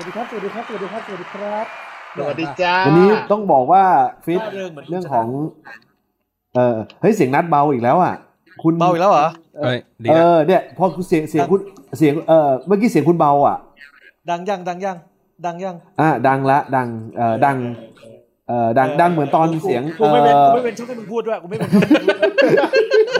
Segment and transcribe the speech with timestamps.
[0.00, 1.66] วัสดีครับ สวัสดีครับ สวัสดีครับ สวัสดีครับ
[2.16, 3.84] สวัสดีจ้า วันนี้ต้องบอกว่า
[4.24, 5.26] ฟิตเรื่องเหมือนเรื่องของ
[6.54, 8.14] เออเฮ้ยเสียงนัดเบาอีกแล้วอะ
[8.62, 9.28] คุณเบาอีกแล้วเหรอ
[9.58, 11.60] เอ้ยดีเอละอเนี่ยพอคุณเสียงเสียงคุณ
[11.98, 13.56] เสียงเออเมื่อกี้เสียงคุณเบาอะ
[14.30, 14.96] ดังยังดังยัง
[15.46, 17.56] ดังยัง อะดังละดังเออดัง
[18.48, 22.70] เออดังดังเหมือนตอนเสียงกูไม่เป็นเอ่อกูไม่เป็นช่องให้มึงพูดด้วยกูไม่เป็นช่องให้มึงพูดด้วย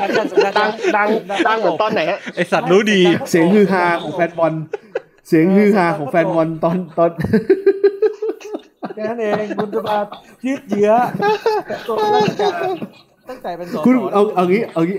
[0.01, 1.09] ดังยังสัญญาณดังดัง
[1.49, 3.01] ดังเหมือนตอนไหนฮะไอสัตว์รู้ดี
[3.31, 4.53] เสียงฮือฮาของแฟนบอล
[5.31, 7.11] เสียงฮือฮาของแฟนบอลตอนตอน
[8.95, 9.99] แค่นั้นเองคุณจะมา
[10.47, 10.93] ยืดเยื้อ
[11.89, 12.53] ตัวราชการ
[13.29, 14.99] ตั้งแต่เป็นสอคุณเอาเอางี้ เอางี้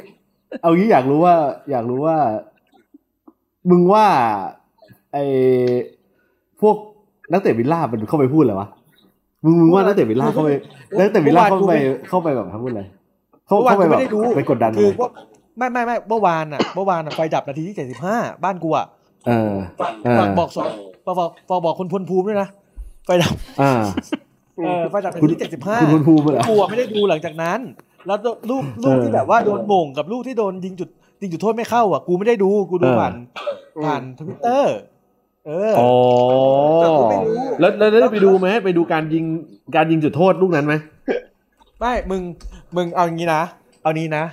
[0.62, 1.36] เอางี้อยากรู้ว่า
[1.72, 2.18] อยากรู้ว่า
[3.70, 4.06] มึงว่า
[5.14, 5.18] ไอ
[6.62, 6.76] พวก
[7.32, 8.68] นักเตะวิลล่ามันเข้าไปพูดอะไรวะ
[9.44, 10.50] มึงมึงว่านักเตะวิลล่าเข้าไป
[11.00, 11.74] นักเตะวิลล่าเข้าไป
[12.10, 12.84] เข้าไปแบบพูดอะไร
[13.48, 15.10] เข้าเมื่อวานเข้าไปกูแบไม่บได้ดูไปกดดันคืออะไรว่า
[15.58, 18.88] ไม่ไม่ไม่เมื่อวานอะเมื่อวานอะไฟดับนาทีที่เจ็ดสิบห้าบ้านกูอะ
[19.28, 19.54] เออ
[20.06, 20.70] เออฝากบอกสอง
[21.06, 22.48] ฝากบอกฝากบอกคุณพลภูมิด้วยนะ
[23.06, 23.74] ไฟดับอ่า
[24.58, 27.60] เออไฟดับนาคุณทีที่เจ็ดสิบห้าคุณคุณภูมิเหรอกูอะไม่ได้ดูหลังจากนั้น
[28.08, 28.18] แล้ว
[28.50, 30.90] ลูกลูกเออที่แบบว่าโดนโหม่งกับลูกที่โดนยิงจุด
[31.22, 33.14] ยิงจุดโทษไม่เข้าอะกูไม่ได้ดูกูดูเออผ่าน
[33.86, 34.78] ผ่านทวิตเตอร์
[35.48, 35.92] เอออ๋อ
[36.76, 39.26] แต่กูไม่รู้แล้วแล้วได้ไปดูไหมไปดูการยิง
[39.76, 40.74] การยิงจุดโทษลูกนั้นไหม
[41.80, 42.22] ไม่มึง
[42.76, 43.42] มึงเอาอย่างนี้นะ
[43.84, 44.24] เอานี้นะ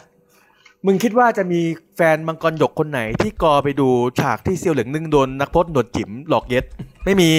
[0.90, 1.60] มึงคิดว่าจะมี
[1.96, 3.88] แฟนมังกรหยกคนไหนที่กอไปดู
[4.20, 6.64] ฉากที่เซียวเหลืองนึ่งโดนนักพจน์หนวดจิ๋มหลอกเย็ด
[7.04, 7.30] ไม่มี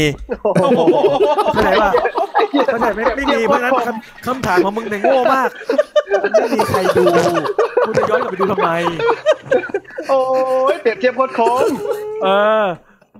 [1.54, 1.92] เข้าใจป่ะ
[2.68, 5.50] เข้าใจไหมไม่มีเพราะฉะนั้นคำคำถามของมึงเนี่ยโง่มาก
[6.40, 7.04] ไม่มีใครดู
[7.86, 8.70] กูจะย้อนกลับไปดูทำไม
[10.10, 10.20] โอ้
[10.74, 11.66] ยเปรียบเทียบโคตรคม
[12.24, 12.28] เอ
[12.64, 12.66] อ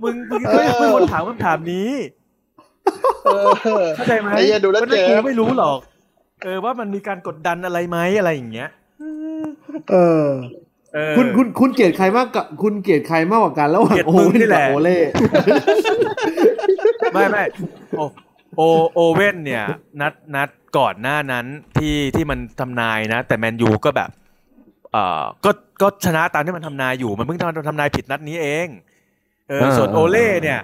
[0.02, 1.90] มึงมึงไม่ไม่ควรถามคำถามนี้
[3.24, 3.50] เออ
[3.96, 5.78] เข้าใจไหมไอ้เหี้ยดูแล้วพราะฉะนั้นเจ็บ กูไม่รู้หรอก
[6.44, 8.70] เออว่ามันมีการกดดันอะไรไหมอะไรอย่างเงี้ย
[9.90, 10.24] เออ
[10.94, 14.98] เออคุณคุณคุณเกลียดใครมากกับคุณเกลียดใครมากกว่ากันระหว่างเกลียดโอมึงเว่นนี่แหกับละโอเล่
[17.12, 17.44] ไม่ไม่
[17.96, 18.00] โอ
[18.56, 18.60] โอ
[18.92, 19.64] โอเว่นเนี่ย
[20.00, 24.10] นัดนัดก่อนหน้านั้นที่ที่มันทำนายนะ แต่แมนยูก็แบบ
[24.92, 25.50] เอ่อก็
[25.82, 28.68] ก็ชนะตามที่มันทำนายอยู่มันเพิ่งทำทำนายผิดนัดนี้เอง
[29.48, 30.60] เออส่วนโอเล่เนี่ย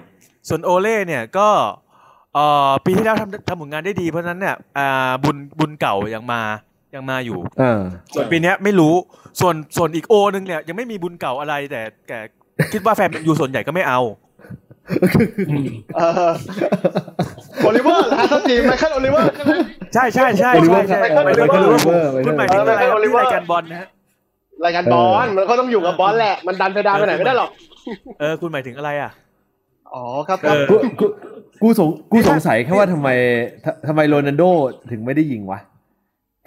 [0.49, 1.49] ส่วนโอเล่เนี่ยก็
[2.35, 6.41] เอ่อปีที่แล้วทำทำผลงานได้ดีเพราะฉะนั้นเนี่ยอ่าบุญบุญเก่ายังมา
[6.97, 7.81] ยังมาอยู่เออ
[8.15, 8.95] ส่วนปีเนี้ยไม่รู้
[9.41, 12.19] ส่วนส่วนอีกโอนึงเนี่ยยังไม่มีบุญเก่าอะไรแต่แต่
[12.73, 14.01] คิดว่าแฟนแมนยูส่วนใหญ่ก็ไม่เอา
[15.97, 16.33] เออ
[17.63, 19.53] โอลิเวอร์ฮาร์ดทีมไมเคิลโอลิเวอร์ใช่ไหม
[19.95, 23.89] ใช่ใช่ใช่โอลิเวอใช่ร์ใช่ครับไม่ไมรู้เคิลว่าโอลิเวอร์คุณหมายถึงอะไรครับที่รายการบอลนะฮะ
[24.65, 27.51] รายการบอลมันก็ต้องอยู่กับบอลแหละ มันดันไปดานไปไหนไม่ได้หรอก
[28.21, 29.11] เออคุณหมายถึงอะไรอะ
[29.95, 31.07] อ๋อครับเออกูกู
[31.63, 33.09] กูสงกูสงสัยแค่ว่าทำไม
[33.65, 34.43] ททำไมโรนัลโด
[34.91, 35.59] ถึงไม่ได้ยิงวะ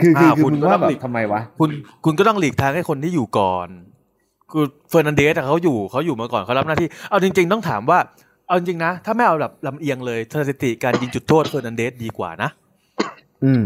[0.02, 1.70] คือคืออ้าวคือคุณมึงก็ว่าต้องแบหลีบกทำไมวะคุณ
[2.06, 3.68] คุณก็ต้องหลีกทางให้คนที่อยู่ก่อน
[4.52, 8.00] คือเฟอร์นันเดสอะเขาอยู่เขาอยู่มาก่อนเขารับหน้าที่เอาจริง ๆ ต้องถามว่า
[8.48, 12.50] เอาจริงๆนะ ถ้าไม่เอาแบบลำเอียงเลยสถิติการยิงจุดโทษเฟอร์นันเดสดีกว่านะ
[13.46, 13.66] อืม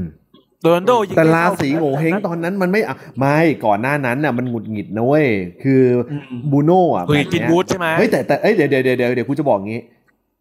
[0.62, 5.28] โรนัลโดยิงแต่ได้ราเท่ศีโง่เฮงตอนนั้นมันไม่อะไม่ก่อนหน้านั้นน่ะมันหงุดหงิดนะเว้ย
[5.64, 6.14] คืออ
[6.52, 9.82] บูโน่อะคุยแบบกินเนี้ยบูธใช่ไหมเฮ้ยแต่แต่เอ้ยเดี๋ยวเดี๋ยวเดี๋ยวเดี๋ยวเดี๋ยวกูจะบอกงี้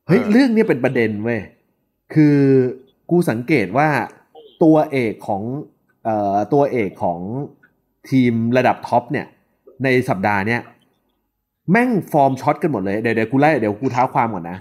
[0.08, 1.40] เฮ้ยเออเรื่องเนี้ยเป็นประเด็นเว้ย
[2.14, 2.36] คือ
[3.10, 3.88] กูสังเกตว่า
[4.62, 5.71] ตัวเอกของเอ่อ
[6.52, 7.18] ตัวเอกของ
[8.10, 9.26] ทีมระดับท็อปเนี่ย
[9.84, 10.60] ในสัปดาห์เนี้ย
[11.70, 14.58] แม่งฟอร์มช็อตกันหมดเลย เดี๋ยวเดี๋ยวกูไล่เดี๋ยวกูเท้าความก่อนนะ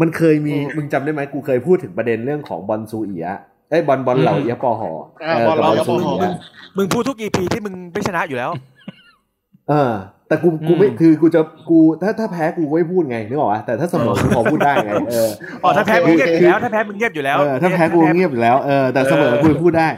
[0.00, 3.26] มันเคยมีมึงจำได้ไหมกูเคยพูดถึงประเด็นเรื่องของบอลซูเอีย
[3.70, 4.90] เอ้ยบอลบอลเหล่าเอียปอหอ
[5.24, 6.32] อ่าเออบอลเหล่ากับบอลซูเอี๊ยปอหอเอีย
[6.76, 8.50] มึงพูดทุก EP ที่มึงไม่ชนะอยู่แล้ว
[9.68, 9.92] เออ
[10.28, 11.40] แต่กูกูไม่อืมคือกูจะ
[11.70, 15.28] กูถ้าถ้าแพ้กูก็ไม่พูดไงนึกออกปะแต่ถ้าเสมอกูพอพูดได้ไงเออ
[15.64, 19.88] อ๋อถ้าแพ้มึงเงียบโออเคยู่แล้วถ้าแพ้มึงเงียบอยู่แล้วเออถ้าแพ้กูเงียบอยู่แล้วเออแต่เสมอเออกูพูดได้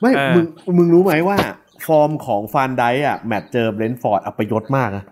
[0.00, 0.44] ไม่เออมึง
[0.78, 1.38] มึงรู้ไหมว่า
[1.86, 5.04] ฟอร์มของฟานไดค์อะ แมตช์เจอเบรนท์ฟอร์ดอัปยศมากนะ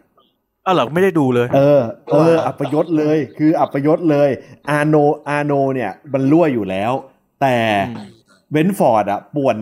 [0.67, 1.81] อ้าวเหรอไม่ได้ดูเลย เออ
[2.13, 4.29] เออ อัปยศเลย คืออัปยศเลย
[4.71, 4.97] อาโน
[5.29, 6.93] อาโนเนี่ยมันรั่วอยู่แล้ว
[7.41, 7.57] แต่
[7.89, 8.07] อืม
[8.53, 9.57] เบนฟอร์ดอะป่วน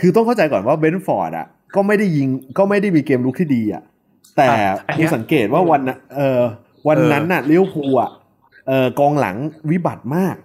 [0.00, 2.28] คือต้องเข้าใจก่อนว่าเบนฟอร์ดอะ ก็ไม่ได้ยิง
[2.58, 3.82] ก็ไม่ได้มีเกมรุกที่ดีอะ
[4.36, 6.40] แต่อะอันเนี้ยกูสังเกตว่าวันน่ะเออ
[6.88, 8.10] วันนั้นน่ะลิเวอร์พูลอะ
[8.68, 9.36] เออกองหลัง
[9.70, 10.36] วิบัติมาก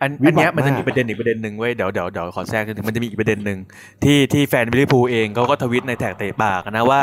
[0.00, 3.58] อันวิอันบัติเนี้ยมันจะมากมีประเด็นอีกประเด็นหนึ่งเว้ยเดี๋ยวเดี๋ยวเดี๋ยวขอแทรกนิดนึงมันจะมีอีกประเด็นหนึ่ง
[4.04, 7.02] ที่ที่แฟนลิเวอร์พูลเองเขาก็ทวิตใน tag เตะปากนะว่า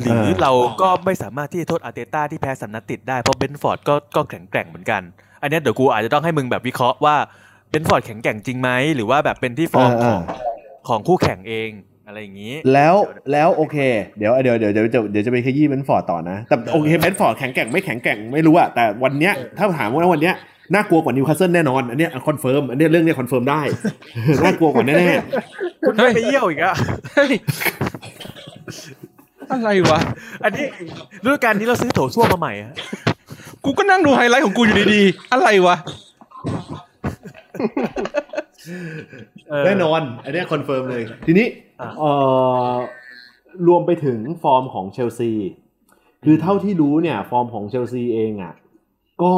[0.00, 0.52] หรือเรา
[0.82, 5.02] ก็ไม่สามารถที่จะโทษอาร์เตต้าที่แพ้สามนัดติดได้เพราะเบนฟอร์ดก็ก็แข็งแกร่งเหมือนกัน
[5.42, 7.16] อันเนี้ยเดี๋ยวกูอาจจะต้องให้มึงแบบวิเคราะห์ว่า
[7.70, 10.20] เบนฟอร์ดแข็งแกร่งจริงไหมหรือว่าแบบเป็นที่ฟอร์มเออของ
[10.88, 11.70] ของคู่แข่งเอง
[12.06, 12.94] อะไรอย่างนี้ แล้ว
[13.32, 13.76] แล้วโอเค
[14.18, 20.34] เดี๋ยวเดี๋ยวเดี๋ยวเดี๋ยวจะเดี๋ยวจะไปขยี้เบนฟอร์ดต่อนะแต่โอเคเบนฟอร์ดแข็งแกร่งไม่แข็งแกร่งไม่รู้อะแต่วันเนี้ยถ้าถามว่าวันเนี้ย
[20.74, 23.60] น่ากลัวกว่านิวคาสเซิลแน่นอน อันเนี้ย confirm อันเนี้ยเรื่องเนี้ย confirm ได้
[24.44, 24.96] น่ากลัวกว่าแน่
[25.86, 26.74] คุณไม่ไปเยี่ยวอีกอะ
[27.14, 27.32] เฮ้ย
[29.52, 29.98] อะไรวะ
[30.44, 30.66] อันนี้
[31.24, 32.72] ฤดูกาลนี้เราซื้อโถส้วมมาใหม่อะ
[33.64, 35.76] กูก็นั่งดูไฮไลท์ของกูอยู่ดีๆ อะไรวะ
[39.48, 41.46] เออแน่นอน อันเนี้ย confirm เลย ทีนี้
[41.80, 42.10] อะเอ่
[42.70, 42.72] อ
[43.68, 45.32] รวมไปถึงฟอร์มของเชลซี
[46.24, 48.52] คือเท่าที่รู้เนี่ย ฟอร์มของเชลซีเองอะ
[49.22, 49.34] ก็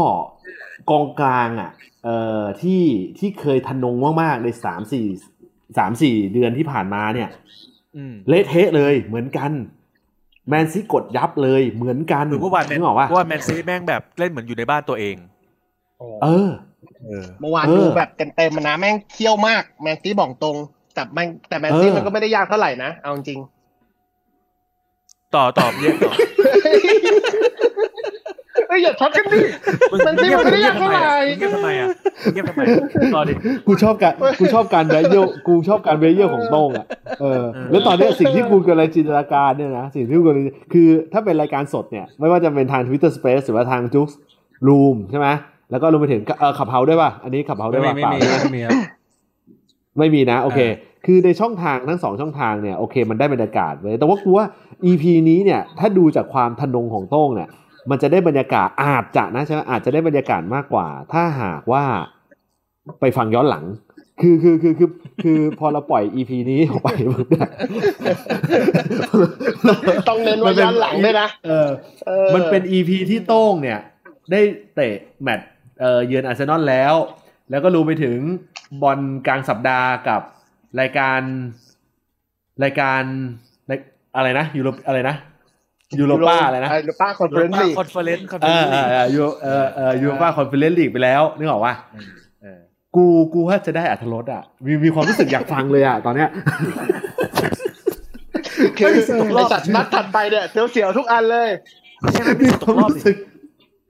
[0.90, 1.70] กองกลางอะ
[2.04, 2.82] เอ่อที่
[3.18, 5.06] ที่เคยทะนงมากๆในสามสี่
[5.78, 7.28] สามสี่เดือนที่ผ่านมาเนี่ย
[7.96, 9.50] อืมเละเทะเลยเหมือนกัน
[10.48, 15.16] แมนซีกดยับเลยเหมือนกันหรือว่าวันแมนนึกออกว่าว่าแมนซีแม่งแบบเล่นเหมือนอยู่ในบ้านตัวเอง
[16.22, 16.50] เออ
[17.04, 20.56] เออเมื่อวานเออดูแบบเต็มๆมานะแม่งเที่ยวมาก แมนซีบอกตรง
[20.94, 23.40] แต่แมนแต่แมนซีเออมันก็ไม่ได้ยากเท่าไหร่นะเอาจริง
[25.34, 26.12] ต่อตอบเรียกต่อ
[28.68, 29.38] เอ้ยอย่าช็อตกันดิ
[30.04, 31.02] แมนซีมันไม่ได้ยากเท่าไหร่
[31.38, 31.88] เงียบทำไมอะ
[32.32, 32.60] เงียบทำไม
[33.14, 33.32] ต่อดิ
[33.66, 36.86] กูชอบการกูชอบการแวเยลกูชอบการแวเยลของโต้งอะ
[37.20, 44.08] เออเออแล้วตอนเนี้ยสิ่งที่กูกำลังจินตนาการเนี่ยนะสิ่งที่กูกำลังคือถ้าเป็นรายการสดเนี่ย ไม่ว่าจะเป็นทาง Twitter Space หรือว่าทางจุ๊ก
[44.66, 45.28] รูมใช่ไหม
[45.70, 48.72] แล้วก็รวมไปถึงเออขับเฮาด้วยป่ะอันนี้ขับเฮาด้ไม่วยมีป่ะไม่เปล่ามีใช่ไหมไม่มีครับ
[49.98, 50.60] ไม่มีนะโอเค
[51.06, 54.46] คือในช่องทางทั้งสองช่องทางเนี่ยโอเค มันได้บรรยากาศเลยแต่ว่ากูว่า
[54.90, 57.48] EP นี้เนี่ยถ้าดูจากความทะนงของโต้งเนี่ย
[57.90, 61.84] มันจะได้บรรยากาศอาจจะนะใช่ไหมอาจจะได้บรรยากาศมากกว่า ถ้าหากว่า
[63.00, 63.64] ไปฟังย้อนหลัง
[64.20, 64.90] คือคือคือคือ
[65.22, 71.68] คือพอเราปล่อย EP นี้ออกไปปุ๊บเนี่ยๆต้องเน้นว่าย้อนหลังด้วยนะเออ
[72.06, 73.80] เออมันเป็น EP ที่โต้งเนี่ย
[74.30, 74.40] ได้
[74.74, 75.48] เตะแมตช์
[75.80, 76.94] เอ่อเยือนอาร์เซนอลแล้ว
[77.50, 78.18] แล้วก็รวมไปถึง
[78.82, 80.22] บอลกลางสัปดาห์กับ
[80.80, 81.20] รายการ
[82.64, 83.02] รายการ
[83.70, 83.78] ราย
[84.16, 85.16] อะไรนะยูโรอะไรนะ
[85.98, 91.74] ยูโรป้าอะไรนะยูโรป้าคอนเฟอเรนซ์ลีกคอนเฟอเรนซ์คอนเฟเออเรนอซ์เออเออยูเออเออยูโรป้าคอนเฟอเรนซ์ลีกไปแล้วนึกออกว่า
[92.42, 92.58] เออ
[92.96, 96.28] กูกูว่าจะได้อัธรสอะมีมีความรู้สึกอยากฟังเลยอะตอนเนี้ย
[98.76, 98.86] คือ
[99.36, 101.48] ไอสัตว์นัดถัดไปเนี่ยเสียวๆทุกอันเลย
[102.00, 103.16] ไม่ใช่นะมีมีสิทธิ์คตวามกรอบรู้สิสึก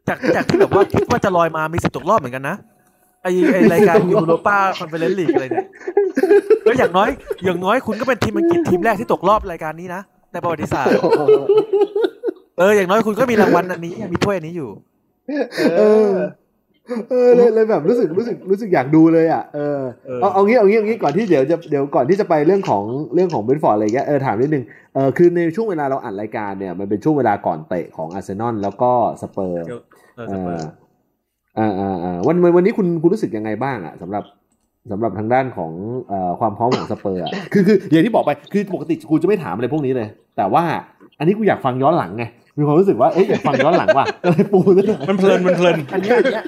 [0.09, 2.57] จากจากที่แบบว่าคิดว่าจะลอยมามีสิทธิ์ตกรอบเหมือนกันนะ
[3.23, 5.69] ไอไอรายการยูโรป้าคอนเฟอเรนซ์ลีกอะไรเนี่ย
[6.65, 7.09] แล้วอย่างน้อย
[7.45, 10.93] อย่างน้อยคุณก็เป็นทีมอังกฤษทีมแรกที่ตกรอบรายการนี้นะ ในประวัติศาสตร์
[12.59, 14.71] เออ อย่างน้อยคุณก็มีรางวัลอันนี้มีถ้วยอันนี้อยู่
[15.79, 16.13] เออ
[17.11, 22.85] เออเลยเลยแบบรู้สึกรู้สึกรู้สึกอยากดูเลยอะเออเออเอาเอางี้เอางี้เอางี้ก่อนที่เดี๋ยวจะเดี๋ยวก่อนที่จะไปเรื่องของ
[23.15, 24.65] เรื่องของเบรนท์ฟอร์ดอะไรเงี้ยเออถามนิดนึง
[24.95, 28.91] เออคือในช่วงเวลาเราอัดรายการเนี่ยมันเป็นช่วงเวลาก่อนเตะของอาร์เซนอลแล้วก็
[29.23, 29.81] สเปอร์เดี๋ยว
[30.17, 30.71] เออเอสเปออร์
[31.59, 34.25] อ่าอ่าอ่าวันวันวันนี้คุณคุณรู้สึกยังไงบ้างอะสำหรับ
[34.93, 35.73] สำหรับทางด้านของ
[36.09, 40.63] เอ่อความพร้อมของสเปอร์อะคือคืออย่างที่บอกไปคือปกติกูจะไม่ถามอะไรพวกนี้เลย แต่ว่า
[41.19, 42.25] อันนี้กูอยากฟังย้อนหลังไง
[42.59, 46.43] มีความรู้สึกว่าเอ๊ะอยากฟังย้อนหลังว่ะก็เลยปูซะหน่อยมันเพลินมันเพลินอันเนี้ยอันเนี้ย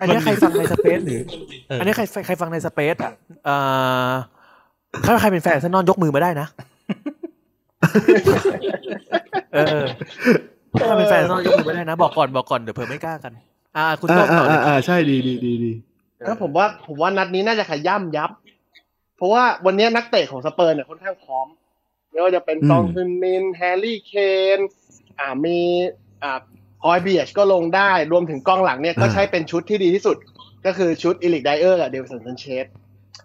[0.00, 1.20] อันเนี้ยใครฟังใน Space หรือ
[1.68, 3.12] เอออัอันเนี้ยใครใครฟังใน Space อะ
[3.44, 3.56] เอ่
[4.08, 4.10] อ
[5.04, 6.46] ถ้าใครเป็นแฟนอาร์เซนอลยกมือมาได้นะ
[9.54, 9.84] เออ
[10.80, 13.32] ถ้าเป็นแฟนอาร์เซนอลยกมือมาได้นะ บอกก่อนบอกก่อนเดี๋ยวเผื่อไม่กล้ากัน
[13.76, 15.72] อ่า คุณอ่าต้องต่อเลอ่ายอ่าใช่ดีดีดีดี
[16.26, 18.30] แล้วผมว่าผมว่านัดนี้น่าจะขย่ำยับ
[19.16, 21.46] เพราะว่าวันนี้นักเตะของสเปอร์เนี่ยค่อนข้างพร้อม
[22.10, 24.12] ไม่ว่าจะเป็นซนฮึงมินแฮร์รี่เค
[24.56, 24.58] น
[25.18, 25.58] อ่ามี
[26.22, 26.40] อ่า
[26.82, 30.16] ฮอยเบียร์กก็ลงได้รวมถึงกองหลังเนี่ยก็ใช้เป็นชุดที่ดีที่สุด
[30.66, 32.66] ก็คือชุดเอริกไดเออร์กับดาวินสันซานเชส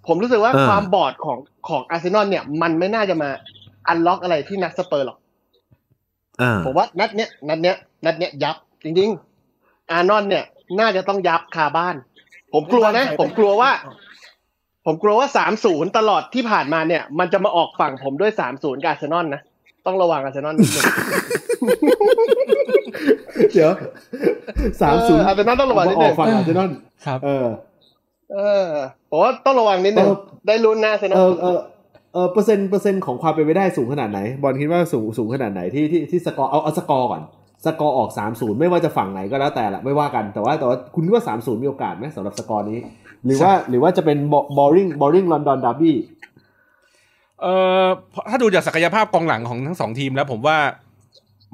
[0.08, 1.38] ผมรู้สึกว่าความบอดของ
[1.70, 3.30] ของอาร์เซนอลเนี่ย มันไม่น่าจะมา
[3.88, 5.18] unlock อะไรที่นัดสเปอร์หรอก
[6.42, 9.10] อ่าผมว่านัดเนี้ยนัดเนี้ยนัดเนี้ยยับ จริง
[9.50, 10.46] ๆ อาร์เซนอลเนี่ย
[10.80, 11.96] น่าจะต้องยับคาบ้าน
[12.60, 13.72] ผมกลัวนะ ผมกลัวว่า
[14.86, 19.42] ผมกลัวว่าสามศูนย์ตลอดที่ผ่านมาเนี่ย มันจะมาออกฝั่งผมด้วยสามศูนย์กับอาร์เซนอลนะ
[19.86, 20.84] ต้องระวังอาร์เซนอลนิดนึง
[23.54, 23.72] เดี๋ยว
[24.82, 26.70] สามศูนย์เอออาร์เซนอลต้องระวังนิดอนึอกงฝั่งอาร์เซนอล
[27.06, 27.46] ครับ เออ
[28.34, 28.68] เออ
[29.10, 30.16] ผมว่าต้องระวังนิดนึงเออ
[30.48, 31.60] ได้ลุ้นนะอาร์เซนอเอลอเออ
[32.14, 37.22] เออเปอร์เซ็นต์เปอร์เซ็นต์ของความเป็นไปได้สูงขนาดไหน บอลคิดว่าสูงสูงขนาดไหนที่ที่ที่สกอร์เอาเอาสกอร์ก่อน
[37.66, 42.80] สกอร์ออกสามศูนย์ไม่ว่าจะฝั่งไหนก็แล้วแต่ละไม่ว่ากันแต่ว่าแต่ว่าคุณคิดว่าสามศูนย์มีโอกาสไหมสำหรับสกอร์นี้
[43.26, 44.18] หรือว่าหรือว่าจะเป็น
[44.58, 45.96] boring boring ลอนดอนดาร์บี้
[47.42, 47.86] เอ่อ
[48.30, 50.58] ถ้าดูจากศักยภาพกองหลังของทั้งสองทีมแล้ว ผมว่า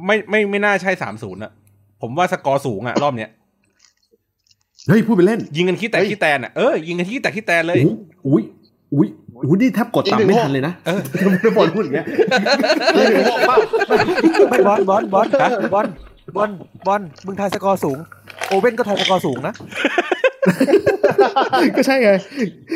[0.06, 1.52] ไม่ไม่ไม่น่าใช่สามศูนย์อะ
[2.02, 3.30] ผมว่าสกอร์สูงอะรอบเนี้ย
[4.88, 7.78] เฮ้ยพูดไปเล่น ยิงกันขี้แตกขี้แตนอะเออยิงกันขี้แตกขี้แตนเลย
[8.28, 8.44] อุ้ย
[8.96, 9.08] อุ้ย
[9.44, 11.02] อุ้ยนี่แทบกดต่ำไม่ทันเลยนะเออ
[11.44, 12.06] ไม่บอลพูดอย่างเงี้ย
[12.94, 13.58] ได้ถึงหกเป้า
[14.50, 15.88] ไม่บอลบอลบอลฮะบอล
[16.36, 16.50] บอล
[16.88, 17.98] บอลมึงทายสกอร์สูง
[18.48, 19.54] โอเว่นก็ทายสกอร์สูงนะ
[21.78, 22.12] ก็ใช่ไง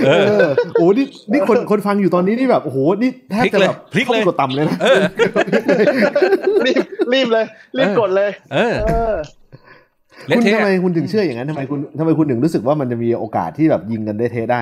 [0.05, 5.01] เออเออโอ้นี่นี่คนคนฟังอยู่ตอนนี้นี่แบบโอ้โหนี่แทบจะแบบพลิกเลยข้าไปกดต่ำเลยนะเออ
[6.65, 6.83] รีบ
[7.13, 7.45] รีบเลย
[7.77, 9.13] รีบกดเลย เออเออ
[10.27, 14.61] เละคุณเทะทำไมคุณถึงเชื่ออย่างนั้นทำไมคุณทำไมคุณถึงรู้สึกว่ามันจะมีโอกาสที่แบบยิงกันได้เทได้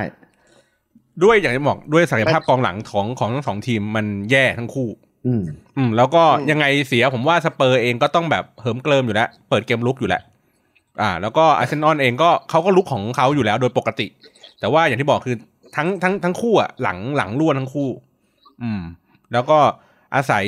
[1.24, 4.90] ด้วยอย่างที่บอกด้วยศักยภาพกองหลังของของทั้งสองทีมมันแย่ทั้งคู่
[5.28, 5.44] อืม
[5.78, 10.22] อืม แล้วก็อืมยังไงเสียผมว่าสเปอร์เองก็ต้องแบบเหิมเกริมอยู่แล้ว เปิดเกมรุกอยู่แล้ว
[11.02, 14.08] อ่า แล้วก็อาร์เซนอลเองก็เขาก็รุกของเขาอยู่แล้วโดยปกติ
[14.60, 15.36] แต่ว่าอย่างที่บอกคือ
[15.76, 17.90] ทั้งทั้งทั้งคู่อะหลังหลังรั่วทั้งคู่
[18.64, 18.82] อืม
[19.34, 19.60] แล้วก็
[20.16, 20.46] อาศัย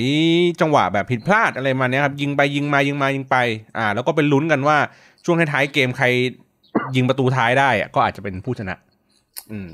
[0.62, 3.36] จังหวะแบบผิดพลาดอะไรมาเนี้ยครับ ยิงไปยิงมายิงมายิงไป
[3.78, 4.78] อ่า แล้วก็เป็นลุ้นกันว่า
[5.26, 6.06] ช่วงท้ายๆเกมใคร
[6.96, 8.76] ยิงประตูท้ายได้อะก็อาจจะเป็นผู้ชนะ
[9.52, 9.68] อืม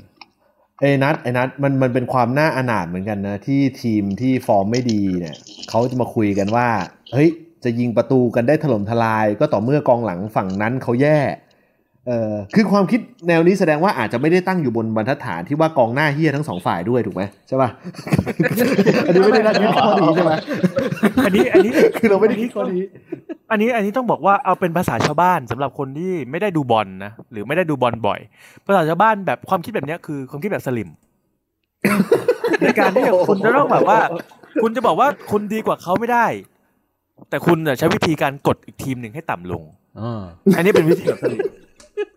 [0.80, 5.36] ไอ้นัทไอ้นัทมันมันเป็นความน่าอนาถเหมือนกันนะ ที่ทีมที่ฟอร์มไม่ดีเนี่ย
[5.68, 6.68] เขาจะมาคุยกันว่า
[7.12, 7.30] เฮ้ย
[7.64, 11.18] จะยิงประตูกันได้ถล่มทลาย ก็ต่อเมื่อกองหลังฝั่งนั้นเขาแย่
[12.06, 17.70] เออคือความคิดแนวนี้แสดงว่าอาจจะไม่ได้ตั้งอยู่บนบรรทัดฐานที่ว่ากองหน้าเฮี้ยทั้งสองฝ่ายด้วยถูกไหมใช่ป่ะ
[19.06, 20.32] อันนี้ไม่ได้นัดยึดข้อนี้ใช่ไหม
[21.24, 22.82] อันนี้อันนี้คือเราไม่ได้คิดข้อนี้
[23.50, 28.20] อันนี้อันนี้ต้องบอกว่าเอาเป็นภาษาชาวบ้านสำหรับคนที่ไม่ได้ดูบอลนะหรือไม่ได้ดูบอลบ่อย
[28.66, 30.90] ภาษาชาวบ้านแบบความคิดแบบเนี้ยคือความคิดแบบสลิม
[32.60, 33.98] ในการที่คุณจะต้องแบบว่า
[34.62, 36.26] คุณจะบอกว่าคุณดีกว่าเขาไม่ได้
[37.30, 39.62] แต่คุณน่ะใช้วิธีการกดอีกทีมหนึ่งให้ต่ำลง
[40.00, 40.22] อ่า
[40.56, 41.40] อันนี้เป็นวิธีแบบสลิม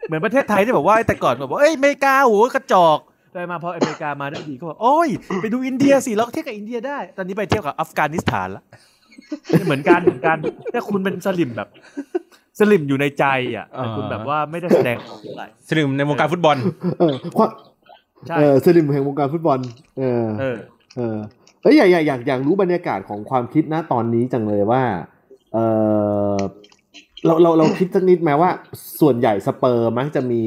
[0.07, 2.99] เหมือนประเทศไทยที่บอกว่าแต่ก่อนแบบว่าเอ้ยอเมริกาโหกระจอก
[3.33, 5.09] ไปมาพออเมริกามาได้ดีก็บอกโอ้ย
[5.41, 8.63] ไปดูอินเดียสิเราเทียบกับอินเดียได้ ตอนนี้ไปเทียบกับอัฟกานิสถานละ
[9.65, 10.37] เหมือนกันเหมือนกัน
[10.73, 11.69] ถ้าคุณเป็นสลิ่มแบบ
[12.59, 16.57] สลิ่มอยู่ในใจอะแต่คุณแบบว่าไม่ได้แสดงออกเท่าไหร่สลิ่มในวงการฟุตบอล
[16.99, 17.49] เออความ
[18.27, 19.59] ใช่เออสลิ่มแห่งวงการฟุตบอล
[19.97, 20.57] เออ เออ
[20.97, 21.17] เออ
[21.61, 24.83] เอ้ยอยากอยากอยากอยากรู้บรรยากาศของความคิดนะตอนนี้จังเลยว่า
[25.53, 25.57] เอ
[26.35, 26.37] อ
[27.27, 28.49] เราเราเราคิดสักนิดไหมว่า
[29.01, 30.43] ส่วนใหญ่สเปอร์มักจะมี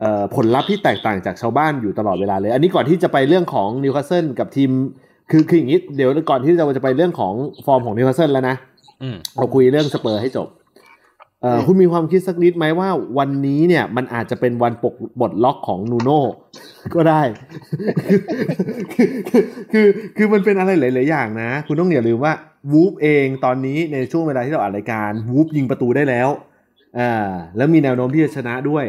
[0.00, 4.70] เอ่อผลลัพธ์ที่แตกต่างจากชาวบ้านอยู่ตลอดเวลาเลย อันนี้ก่อนที่จะไปเรื่องของนิวคาสเซิลกับทีม
[5.30, 7.32] คือคืออย่างนี้เดี๋ยวก่อนที่เราจะไปเรื่องของ
[7.66, 8.56] ฟอร์มของนิวคาสเซิลแล้วนะ
[9.02, 10.65] อืมเราคุยเรื่องสเปอร์ให้จบเอ่อ
[11.66, 12.88] คุณมีความคิดสักนิดไหมว่า
[13.18, 16.20] วันนี้เนี่ยมันอาจจะเป็นวันปลดบทล็อกของนูโน่
[16.94, 17.22] ก็ได้
[18.94, 19.86] คือคือคือ
[20.16, 22.32] คือมันเป็นอะไรหลาย ๆ อย่างนะ คุณต้องอย่าลืมว่า
[22.72, 26.28] วูล์ฟเองตอนนี้ในช่วงเวลาที่เราอัดรายการวูล์ฟยิงประตูได้แล้ว
[26.98, 28.86] อ่าแล้วมีแนวโน้มที่จะชนะด้วย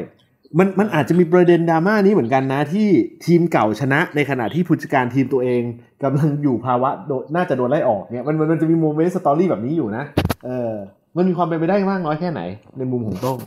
[0.57, 2.87] มันมันอาจจะมีประเด็นดราม่านี้เหมือนกันนะ ที่
[3.25, 5.61] ทีมเก่าชนะในขณะที่ผู้จัดการทีมตัวเอง
[6.03, 10.03] กำลังอยู่ภาวะโดนน่าจะโดนไล่ออกเนี่ยมันมันมันจะมี moment story แบบนี้อยู่นะ
[10.45, 10.73] เออ
[11.17, 12.41] มันมีความเป็นไปได้มากน้อยแค่ไหน
[12.77, 13.37] ในมุมของโต้ง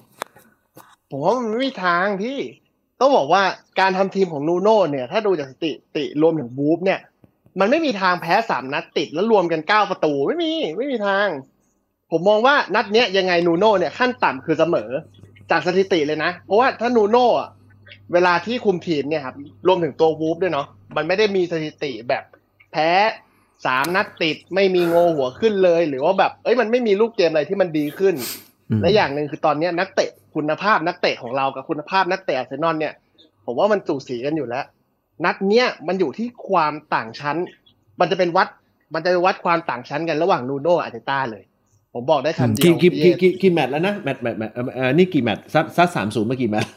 [1.10, 2.38] ผมว่ามันไม่มีทางพี่
[3.00, 3.42] ต้องบอกว่า
[3.80, 7.00] การทำทีมของนูโน่เนี่ย ถ้าดูจากสถิติรวมถึงวูล์ฟเนี่ย
[7.60, 11.26] มันไม่มีทางแพ้สามนัดติดแล้วรวมกันเก้าประตูไม่มีไม่มีทาง
[12.10, 14.90] ผมมองว่านัดเนี้ยยังไงนูโน่เนี่ยขั้นต่ำคือเสมอ
[15.50, 17.28] จากสถิติเลยนะ เพราะว่าถ้านูโน่
[18.12, 19.36] เวลาที่คุมทีมเนี่ยครับ
[19.66, 22.24] รวมถึงตัววูฟด้วยเนาะมันไม่ได้มีสถิติแบบ
[22.72, 22.90] แพ้
[23.66, 28.14] สามนัดติดไม่มีโงหัวขึ้นเลย หรือว่าแบบเอ้ยมันไม่มีลูกเกมอะไรที่มันดีขึ้น
[28.82, 32.92] และอย่างหนึ่งคือตอนเนี้ยนักเตะคุณภาพนักเตะของเรากับคุณภาพนักเตะอาร์เซนอลเนี่ย
[33.44, 34.64] ผมว่ามันสูสีกันอยู่แล้ว
[35.24, 37.36] นัดเนี้ยมันอยู่ที่ความต่างชั้น
[38.00, 38.48] มันจะเป็นวัด
[38.94, 41.44] มันจะเป็นวัดความต่างชั้นกันระหว่างนูโน่อาร์เตต้าเลย
[41.94, 46.70] ผมบอกได้คำเดียวกี่กี่พี่กี่เอกี่กี่แมตช์แล้วนะแมตช์แมตช์แมตช์เอ่อเอ่อนี่กี่แมตช์ซัดซัดสามศูนย์เมื่อกี่แมตช์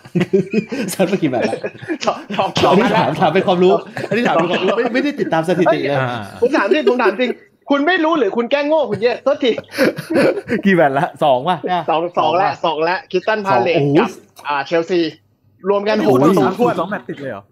[0.94, 1.58] ซัดเมื่อกี่แมตช์แล้ว
[2.06, 3.74] สองสองสออังนนี้นัดถามถามเป็นความรู้
[4.10, 7.32] อันนี้ถามเป็นความรู้ไม่ไม่ได้ติดตามสถิติเลยอ่าผมถามจริงผมถามจริง
[7.70, 9.52] คุณไม่รู้หรือคุณแกล้งโง่คุณเยอะโทษที
[10.66, 11.58] กี่แมตช์ละสองป่ะ
[11.90, 14.10] สองสองและสองและคิสตันพาเลตโอ้โหกับ
[14.48, 15.00] อ่าเชลซี
[15.70, 17.44] รวมกันหโอ้กโหต่อสสอองงศูคนย์สองแมตช์ติดเลยเหรอ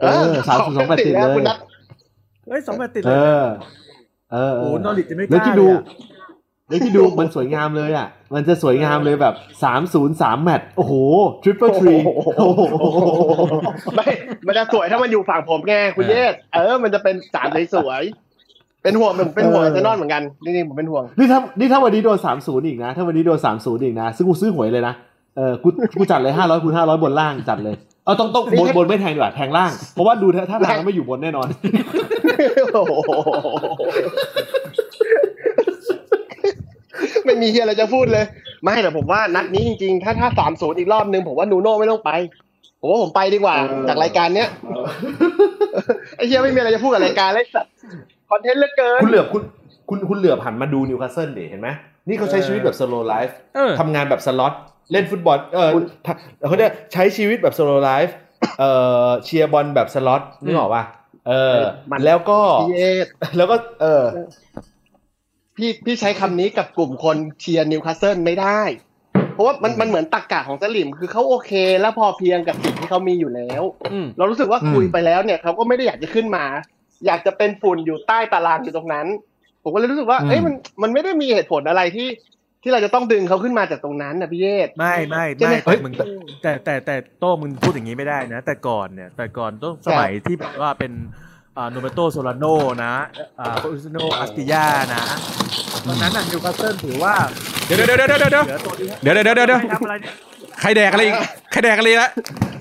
[0.00, 1.58] เออสามสิบสองแมตช์ติดแล้วเลยคุณนัด
[2.48, 3.44] เฮ้ยสองแมตช์ติดเอเลยอ
[4.32, 5.66] เออโอ้โหนอริทจะไม่กแล้วล้าที่เลดู
[6.70, 10.94] ยอะแล้วที่ดูมันสวยงามเลยอะ มันจะสวยงามเลยแบบสามศูนย์สามแมตช์โอ้โห
[11.42, 11.94] ทริปเปิลทรี
[12.38, 12.62] โอ้โห
[13.94, 14.08] ไม่
[14.46, 24.94] มันจะสวยถ้ามันอยู่ฝั่งผมไงคุณเยศเออ มันจะเป็นสามสวยๆเป็นห่วงผมเป็นห่วงอาร์เซนอลเหมือนกันจริงๆผมเป็นห่วงนี่ถ้านี่ถ้าวันนี้โดนสามศูนย์อีกนะ ถ้าวันนี้โดนสามศูนย์อีกนะ ซึ่งกูซื้อหวยเลยนะ
[25.36, 25.68] เออกู
[25.98, 31.46] กูจัดเลยห้าร้อยคูณห้าร้อยบนล่างจัดเลยเอาต้องต้องบนบนไม่แทงดีกว่าแทงล่าง เพราะว่าดูถ้าถ้าทางแล้วไม่อยู่บนแน่นอน
[32.74, 32.92] โอ้โห
[37.24, 38.24] ไม่มีเฮียอะไรจะพูดเลย
[38.64, 42.10] ไม่แต่ผมว่านัดนี้จริงๆ ถ้าถ้าสามศูนย์อีกรอบนึงผมว่านูโน่ไม่ต้องไป
[42.80, 44.48] ผมว่าผมไปดีกว่าเออจากรายการเนี้ย
[46.16, 47.72] ไอ้เฮียไม่มีอะไรจะพูดกับรายการเลยสัตว์
[48.30, 49.42] คอนเทนต์เหลือเกินคุณเหลือบคุณ
[49.88, 51.68] คุณคุณเหลือบหันมาดูนิวคาสเซิลดิเห็นไหม
[52.08, 54.54] นี่เขาใช้ชีวิตแบบ slow life เออทำงานแบบสล็อต
[54.92, 55.68] เล่นฟุตบอลเออ
[56.06, 58.16] ทำเขาเรียกใช้ชีวิตแบบ slow life
[58.58, 58.70] เอ่
[59.06, 60.84] อเชียร์บอลแบบสล็อตนึกออกป่ะ
[61.28, 61.56] เออ
[61.90, 64.04] มันแล้วก็พี่เอสแล้วก็เออ
[65.56, 68.60] พี่พี่ใช้คำนี้กับกลุ่มคนเชียร์นิวคาสเซิลไม่ได้
[69.34, 76.44] เพราะว่ามันมันเหมือนตรรกะของสลิ่มคือเขาโอเค แล้วพอเพียงกับสิ่งที่เขามีอยู่แล้วอืมเรารู้สึกว่าอืมคุยไปแล้วเนี่ยเขาก็ไม่ได้อยากจะขึ้นมา
[77.06, 79.06] อยากจะเป็นฝุ่นอยู่ใต้ตารางอยู่ตรงนั้น
[79.62, 82.08] ผมก็เลยรู้สึกว่าเอ้ยมันมันไม่ได้มีเหตุผลอะไรที่
[82.62, 85.92] ที่เราจะต้องดึงเขาขึ้นมาจากตรงนั้นนะพี่เยศไม่ไม่ใช่ไหมไม่แต่มึง
[86.42, 91.33] แต่แต่แต่โต้มึงพูดอย่างนี้ไม่ได้นะ แต่ก่อนเนี่ย แต่ก่อนต้องสมัยที่แบบว่าเป็นอ่า
[91.70, 92.44] โนลเบร์โตโซลาโน
[92.84, 92.92] นะ
[93.40, 95.02] อ่าฟาอุสติโนอัสปริยานะ
[95.86, 97.14] ตอนนั้นน่ะนิวคาสเซิลถือว่า
[97.66, 100.12] เดี๋ยวเดี๋ยวเดี๋ยวเดี๋ยวเดี๋ยวเหลือตัวที่เดี๋ยวเดี๋ยวเดี๋ยวเดี๋ยวไม่ทำอะไรเนี่ย
[100.60, 101.14] ใครแดกอะไรอีก
[101.52, 102.10] ใครแดกอะไรอีกละ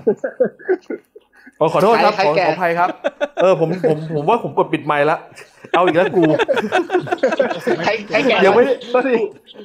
[0.04, 0.12] โอ้
[1.74, 2.89] ขอโทษครับใครขอใครแก่ขออภัยครับ
[3.41, 5.17] เออผมผมผมว่าผมกดปิดไมค์ละ
[5.74, 6.24] เอาอีกแล้วกู
[7.84, 8.74] ใครใครแก่ยังไม่ได้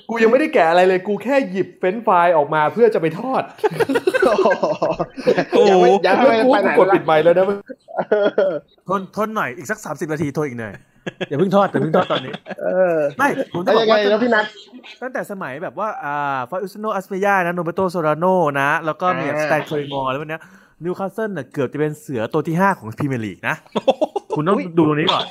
[0.08, 3.42] กูยังไม่ได้แกะอะไรเลย กูแค่หยิบเฟรนช์ฟรายออกมาเพื่อจะไปทอด
[5.52, 5.76] โอ้โห
[6.06, 7.44] ยังไม่ยังแล้วไม่กูไปไหนกดปิดไมค์แล้วนะ
[8.88, 10.74] ทนทนหน่อยอีกสักสามสิบนาทีโทรอีกหน่อย
[11.28, 14.44] อย่าเพิ่งทอดอย่าเพิ่งทอดตอนนี้เออไม่ผมจะแล้วบอยักงไงว่าแล้วพี่นัท
[15.02, 18.24] ตั้งแต่สมัยแบบว่าอ่าฟาอุสติโนอัสปริยานะโนลเบร์โตโซลาโน
[18.60, 20.42] นะ แล้วก็มีอ่าสไตล์เคยมอร์แล้ววันเนี้ย
[20.85, 23.54] นิวคาสเซิลน่ะเกือบจะเป็นเสือตัวที่ห้าของพรีเมียร์ลีกนะ
[24.37, 25.25] คุณต้องดูตรงนี้ก่อน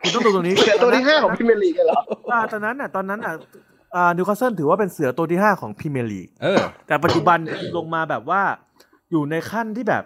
[0.00, 2.00] คุณต้องดูตรงนี้เสือตัวที่ห้าของพรีเมียร์ลีกกันเหรอ
[2.32, 3.32] อ่าตอนนั้นน่ะตอนนั้นน่ะ
[3.94, 7.38] อ่านิวคาสเซิลถือว่าเป็นเสือตัวที่ห้าของพรีเมียร์ลีกเออแต่ปัจจุบัน
[7.76, 8.42] ลงมาแบบว่า
[9.10, 10.04] อยู่ในขั้นที่แบบ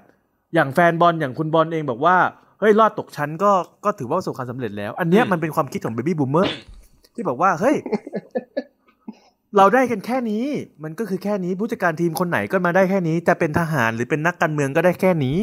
[0.55, 2.17] อย่างแฟนบอลอย่างคุณบอลเองบอกว่า
[2.61, 3.53] เฮ้ยรอดตกชั้นก็
[3.85, 6.53] ก็ถือว่าประสบความสำเร็จแล้ว อันเนี้ยอืมมันเป็นความคิดของ baby boomer
[7.15, 7.77] ที่บอกว่าเฮ้ย
[9.59, 10.45] เราได้กันแค่นี้
[10.85, 15.38] มันก็คือแค่นี้ผู้จัดการทีมคนไหนก็มาได้แค่นี้ จะเป็นทหารหรือเป็นนักการเมืองก็ได้แค่นี้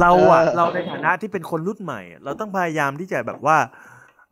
[0.00, 3.56] เราอะเออเราในฐานะที่เป็นคนรุ่นใหม่ เราต้องพยายามที่จะแบบว่า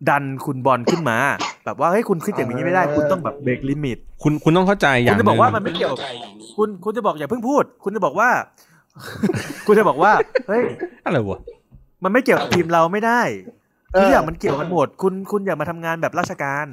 [0.08, 1.18] ดันคุณบอลขึ้นมา
[1.64, 5.92] แบบว่าเฮ้ยคุณคิดอย่างนี้ไม่ได้ คุณต้องแบบ break limit คุณคุณต้องเข้าใจอย่าคุงณหจะนึ่บอกงว่ามันไม่เกี่ยว
[6.56, 8.28] คุณคุณจะบอกอย่าเพิ่งพูด คุณจะบอกว่า
[9.66, 10.12] คุณจะบอกว่า
[10.48, 10.64] เฮ้ย
[11.04, 11.40] อะไรวะ
[12.04, 13.20] มันไม่เกี่ยวกับทีมเราไม่ได้
[13.94, 16.66] เออทุกอย่างมันเกี่ยวกันหมด คุณคุณอย่ามาทำงานแบบราชการ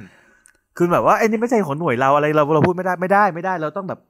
[0.78, 4.00] คุณแบบว่าไอ้นี่ไม่ใช่ของหน่วยเราอะไรเราเราพูดไม่ได้ไม่ได้ไม่ได้ เราต้องแบบ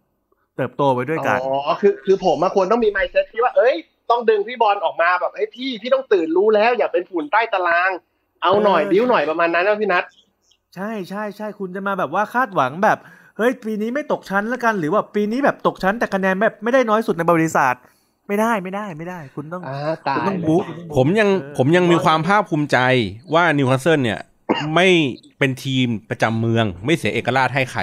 [0.56, 3.74] เติบโตไปด้วยกันอ๋อคือคือผมมาควรต้องมีไมซ์เซ็ตที่ว่าเอ้ย
[4.10, 7.90] ต้องดึงพี่บอลออกมาแบบเอ้ยพี่พี่ต้องตื่นรู้แล้ว อย่าเป็นฝุ่นใต้ตาราง
[8.42, 10.04] เอาหน่อยเออบิ้วหน่อยประมาณนั้นนะพี่นัท
[10.74, 12.98] ใช่ใช่ใช่คุณจะมาแบบว่าคาดหวังแบบ
[13.36, 17.74] เฮ้ยปีนี้ไม่ตกชั้นแล้วกันหรือว่าปีนี้แบบตกชั้นแต่คะแนนแบบไม่ได้น้อยสุดในบริษัท
[18.28, 19.76] ไม่ได้ไม่ได้ไม่ได้ คุณต้องอ่า
[20.08, 20.60] ตาคุณยต้องเลยบู๊
[20.96, 22.78] ผมยังเออผมยังมีความภาคภูมิใจ
[23.34, 24.20] ว่านิวคาสเซิลเนี่ย
[24.74, 24.86] ไม่
[25.38, 27.82] เป็นทีมประจำเมือง ไม่เสียเอกราชให้ใคร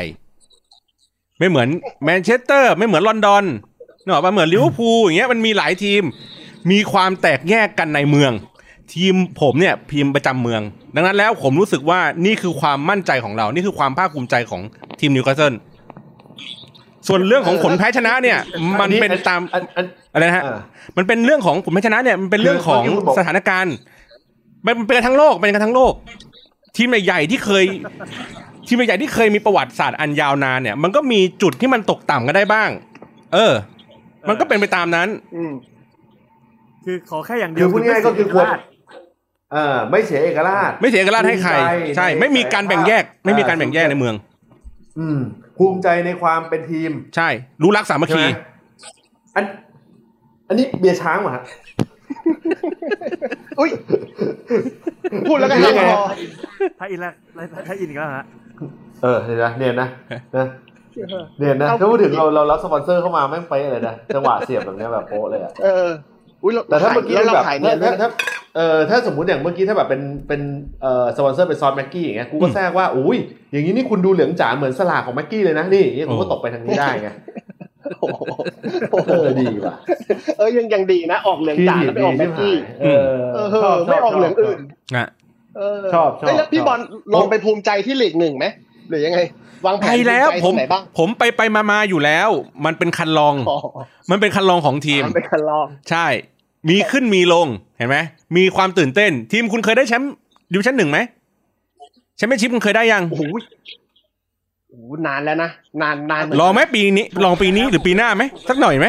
[1.40, 1.68] ไม่เหมือน
[2.04, 3.44] แมนเชสเตอร์ ไม่เหมือนลอนดอน
[4.04, 6.02] เนอะเหมือนลิเวอร์พูลอย่างเงี้ยมันมีหลายทีม
[6.72, 8.32] มีความแตกแยกกันในเมือง
[8.94, 10.62] ทีมผมเนี่ยทีมประจำเมือง
[10.96, 14.62] ดังนั้นแล้วผมรู้สึกว่านี่คือความมั่นใจของเรา นี่คือความภาคภูมิใจของ
[15.00, 15.54] ทีมนิวคาสเซิล
[17.08, 18.38] ส่วนเรื่องของผลแพ้ชนะเนี่ย
[18.80, 20.60] มันเป็นตามอันอันอะไรนะฮะอ่า
[20.98, 23.76] มันเป็นเรื่องของผลแพ้ชนะเนี่ยมันเป็นเรื่องของคือเมื่อกี้คุณบอกสถานการณ์
[24.66, 25.94] มันเป็นกันทั้งโลกเป็นกันทั้งโลก
[26.78, 27.66] ทีมใหญ่ๆที่เคย
[28.68, 32.70] ทีมใหญ่ๆที่เคยมีประวัติศาสตร์อันยาวนานเนี่ย มันก็มีจุดที่มันตกต่ำกันได้บ้าง
[33.34, 33.54] เออ
[34.30, 35.52] มันก็เป็นไปตามนั้น อืม
[36.86, 38.50] คือขอแค่อย่างเดีคืยวอพูดง่ายๆก็คือควรณ
[39.92, 44.16] ไม่เสียเอกราชเออไม่เสียเอกราช ไม่เสียเอกราชให้ใครภูมิใจใช่ในไม่มีการแบ่งแยก ไม่มีการแบ่งแยกในเมือง
[45.00, 45.20] อืม
[45.58, 47.30] ภูมิใจในความเป็นทีมใช่
[47.62, 48.32] รู้รักสามัคใช่ไหคี ม
[49.36, 49.46] อัน
[50.48, 51.44] อันนี้เบียร์ช้างเหรอฮะ
[53.60, 53.72] อุ้ย
[55.30, 56.08] พูดแล้วก็ยัหางไงคอ
[56.80, 57.14] ถ้าอินแล้ว
[57.68, 58.26] ถ้าอินอีกแล้วฮะ
[59.04, 59.90] เออเห็นไหมเนี่ยนะ
[60.36, 60.46] นะ
[61.40, 65.88] เนี่ยนะถ้าพูดถึงเราเรารับสปอนเซอร์เข้ามาแม่งไปเลยนะจังหวะเสียบแบบเนี้ยแบบโป๊ะเลยอะเออ
[66.44, 68.10] อุ้ยรแต่ถ้าเมื่อกี้แล้วเราแบบขายเนียนด้วถ้ายถ้า
[68.56, 70.42] เออถ้าสมมุติอย่างเมื่อกี้ถ้าแบบเป็นเป็น
[70.82, 73.18] เอ่อสปอนเซอร์เป็นซอสแม็กกี้อย่างเงี้ยกูก็อืมแทรกว่าอุ้ย
[73.52, 77.10] อย่างนี้นี่คุณดูเหลืองจ๋าเหมือนฉลากของแม็กกี้เลยนะนี่อย่างเงี้ยกูก็โอ้ตกไปทางนี้ได้ไง
[78.00, 78.24] โอ้โห
[78.92, 79.76] โอ้โหเออดีว่ะ
[80.38, 84.60] เออยังยังดีนะ ออกเหลืองจ๋าแล้วไปออกแม็กกี้เออเออชอบชอบไม่ออกเหลืองอื่น
[84.96, 85.08] นะ
[85.58, 86.80] เออชอบชอบเยแล้วพี่ชอบบอล
[87.14, 88.46] ลองไปภูมิใจที่ลีกหนึ่งไหม
[88.90, 89.20] หรือยังไง
[89.66, 92.30] วางแผนไปแล้วภูมิใจตรงผมไหนบ้างผมไปไปมามาอยู่แล้ว
[92.66, 93.58] มันเป็นครรลองอ๋อ
[94.12, 96.08] มันเป็นครรลองของทีมไปครรลองใช่
[96.70, 97.98] มีขึ้นมีลงเห็นไหม
[98.38, 100.14] มีความตื่นเต้น ทีมคุณเคยได้แชมป์
[100.54, 101.00] ดิวิชั่นหนึ่งไหม
[102.18, 103.36] แชมเปี้ยนชิพคุณเคยได้ยังโอ้โหโอ้โห
[105.08, 105.50] นานแล้วนะ
[105.82, 108.88] นานนานเหมืนรกันอไหมปีนี้ ลองปีนี้หรือปีหน้าไหมสักหน่อยไหม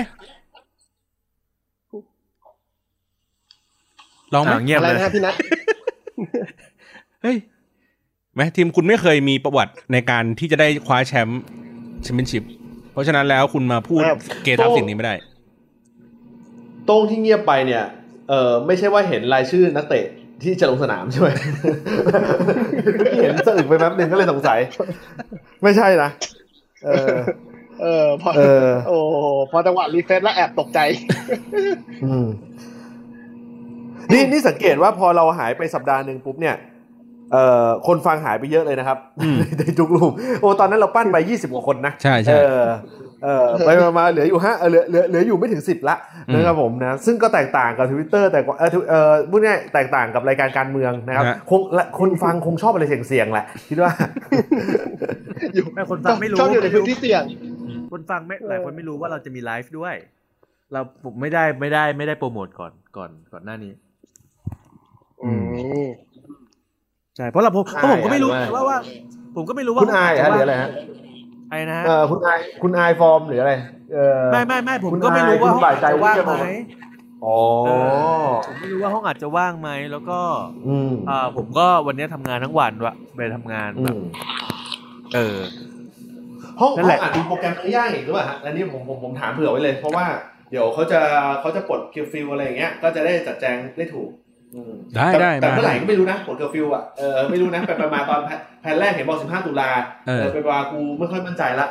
[4.34, 5.34] ลองไหมอ่าเงียบอะไรเลยนะพี่นัท
[7.22, 7.36] เฮ้ย
[8.34, 11.42] ไหมทีมคุณไม่เคยมีประวัติในการที่จะได้คว้าแชมป์
[12.02, 12.42] แชมเปี้ยนชิพ
[12.92, 14.02] เพราะฉะนั้นแล้วคุณมาพูด
[14.44, 15.14] เกทับสิ่งนี้ไม่ได้
[16.84, 17.84] โต้งที่เงียบไปเนี่ย
[18.28, 20.04] เออไม่ใช่ว่าเห็นรายชื่อนักเตะ
[20.44, 21.28] ที่จะลงสนามใช่ไหม
[22.96, 24.58] เมื่อกี้เห็นสะอึกไปแป๊บหนึ่งก็เลยสงสัย
[25.62, 26.10] ไม่ใช่นะ
[26.84, 27.14] เออ
[27.82, 29.14] เออพอเออโอ้โห
[29.50, 30.78] พอจังหวะรีเฟซแล้วแอบตกใจ
[32.04, 32.26] อืม
[34.12, 36.56] นี่นี่สังเกตว่าพอเราหายไปสัปดาห์หนึ่งปุ๊บเนี่ย
[37.32, 42.34] เอ่อคนฟังหายไปเยอะเลยนะครับอืมในทุกรูปโอ้ตอนนั้นเราปั้นไปยี่สิบกว่าคนนะ ใช่ใช่
[43.24, 45.96] เออเออไปมามาเหลืออยู่ห้าเออเหลือเหลือเหลืออยู่ไม่ถึงสิบละ
[46.28, 53.92] อืมนะครับผมนะซึ่งก็แตกต่างกับทวิตเตอร์แต่กว่าเออทวิเออพูดง่ายๆแตกต่างกับรายการการเมืองนะครับฮะคงและคนฟังคงชอบอะไรเสี่ยงๆแหละคิดว่า
[55.54, 57.22] อยู่แม่คนฟังไม่รู้ชอบอยู่ในพื้นที่เสี่ยง
[57.92, 59.94] คนฟังไม่หลายคนไม่รู้ว่าเราจะมีไลฟ์ด้วย
[60.72, 63.72] เราผมไม่ได้ไม่ได้ไม่ได้โปรโมทก่อนก่อนก่อนหน้านี้
[65.24, 65.32] อื
[65.84, 65.86] ม
[67.16, 68.78] ใช่เพราะเราผมเพราะผมก็ไม่รู้ใช่ว่าว่า
[69.36, 70.70] ผมก็ไม่รู้ว่าคุณอายจฮะจะหรือว่างอะไรฮะ
[71.54, 73.52] ไอ้นะฮะเออคุณอายคุณอายฟอร์มหรืออะไร
[73.94, 76.46] เออไม่ไม่ไม่ผมคุณก็ไม่รู้ว่าอายคุณห้องบ่ายอาจใจจะว่างที่จะไหบมอก
[77.24, 77.70] อ๋อเอ
[78.46, 80.20] ผมไม่รู้ว่าห้องอาจจะว่างไหมแล้วก็
[80.68, 84.00] อืมอ่าผมก็วันนี้ทำงานทั้งวันวะไปทำงานอืแบบม
[85.14, 85.38] เออ
[86.60, 90.06] ห้องนั่ห้นอแหงละอาจมีโปรแกรมเนื้อย่างอีกหรือเปล่าฮะอันนี้ผมผมผมถามเผื่อไว้เลย เพราะว่า
[90.50, 91.00] เดี๋ยวเขาจะ
[91.40, 94.23] เขาจะปลดเคอร์ฟิวอะไรอย่างเงี้ยก็จะได้จัดแจงได้ถูกอืม
[94.96, 98.30] ได้แต่ได้แต่มาเมื่อไหร่ก็ไม่รู้นะปลดเคอร์ฟิวอะเออไม่รู้นะไปไปมาตอนแพ
[98.62, 99.70] แพลนแรกเห็นบอก15ตุลา
[100.06, 101.68] เออไปว่ากูไม่ค่อยมั่นใจละ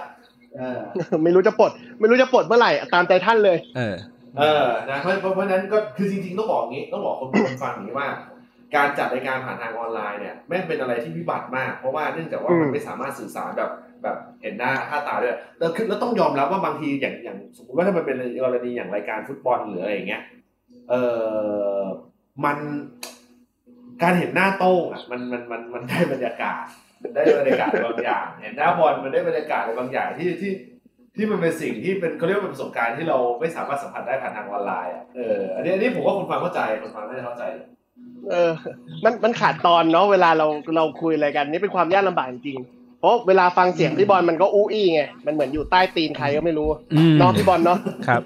[0.57, 0.79] เออ
[1.23, 3.95] ไม่รู้จะปลดไม่รู้จะปลดเมื่อไหร่ตามใจท่านเลย เออ
[4.39, 8.07] เออนะเพราะเพราะเพราะฉะนั้นก็คือจริงๆต้องบอกงี้ต้องบอกคนคนฟังอย่างนี้ว่า
[8.75, 13.71] การจัดรายการผ่านทางออนไลน์เนี่ยแม่งเป็นอะไรที่วิบัติมาก เพราะว่าเนื่องจากว่าอืมมันไม่สามารถสื่อสารแบบ
[14.03, 20.21] แบบเห็นหน้าค่าตาด้วยแล้วคือแล้วต้องยอมรับว่าบางทีอย่างอย่างสมมติว่าถ้ามันเป็นกรณีอย่างรายการฟุตบอลหรืออะไรอย่างเงี้ย
[20.89, 20.93] เอ
[21.77, 21.79] อ
[22.45, 22.57] มัน
[24.01, 26.63] การเห็นหน้าโต้งอะมันมันมันมันได้บรรยากาศ
[27.01, 30.51] มันได้บรรยากาศบางอย่าง เห็นหน้าบอลมันได้บรรยากาศอะไรบางอย่างที่ที่
[31.15, 37.43] ที่มันเป็นสิ่งที่เป็นเขาเรียกว่าเป็นประสบการณ์ที่เราไม่สามารถสัมผัสได้ผ่านทางออนไลน์อะเอออันนี้อันนี้ผมว่าคนฟังเข้าใจคนฟังน่าจะเข้าใจ
[38.31, 38.51] เออ
[39.03, 48.21] มันมันขาดตอนเนาะเวลาเราเราคุยอะไรกัน นี่เป็นความยากลำบากจริงๆเพราะเวลาฟังเสียงพี่บอลมันก็อู้อี้ไงมันเหมือนอยู่ใต้ตีนใครก็ไม่รู้อืมเน้องพี่บอลเนาะครับ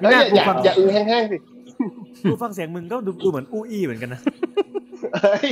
[0.00, 1.36] เอ้ยอย่าอย่าอย่าอือแห้งๆสิ
[2.30, 4.20] กูฟังเสียงมึงก็ดูดูเหมือนอู้อี้เหมือนกันนะ
[5.22, 5.48] เฮ้ย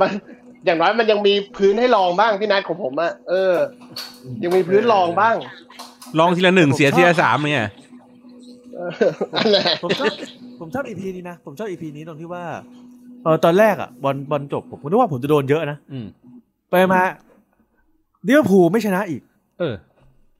[0.00, 0.10] มัน
[0.64, 3.54] อย่างน้อยมันยังมีพื้นให้ลองบ้างพี่นัทของผมอะเออ
[4.42, 5.36] ยังมีพื้นลองบ้าง
[6.18, 7.66] ลองทีละหนึ่งเสียทีละสามเนี่ย
[8.74, 8.90] เออ
[9.34, 10.12] นั่นแหละผมชอบ
[10.60, 12.44] ผมชอบอีพีนี้นะผมชอบอีพีนี้ตรงที่ว่า
[13.24, 16.06] เออตอนแรกอะบอลบอลจบผมก็นึกว่าผมจะโดนเยอะนะอืม
[16.70, 17.02] ไปมา
[18.24, 19.22] เลี้ยวภูลไม่ชนะอีก
[19.58, 19.74] เออ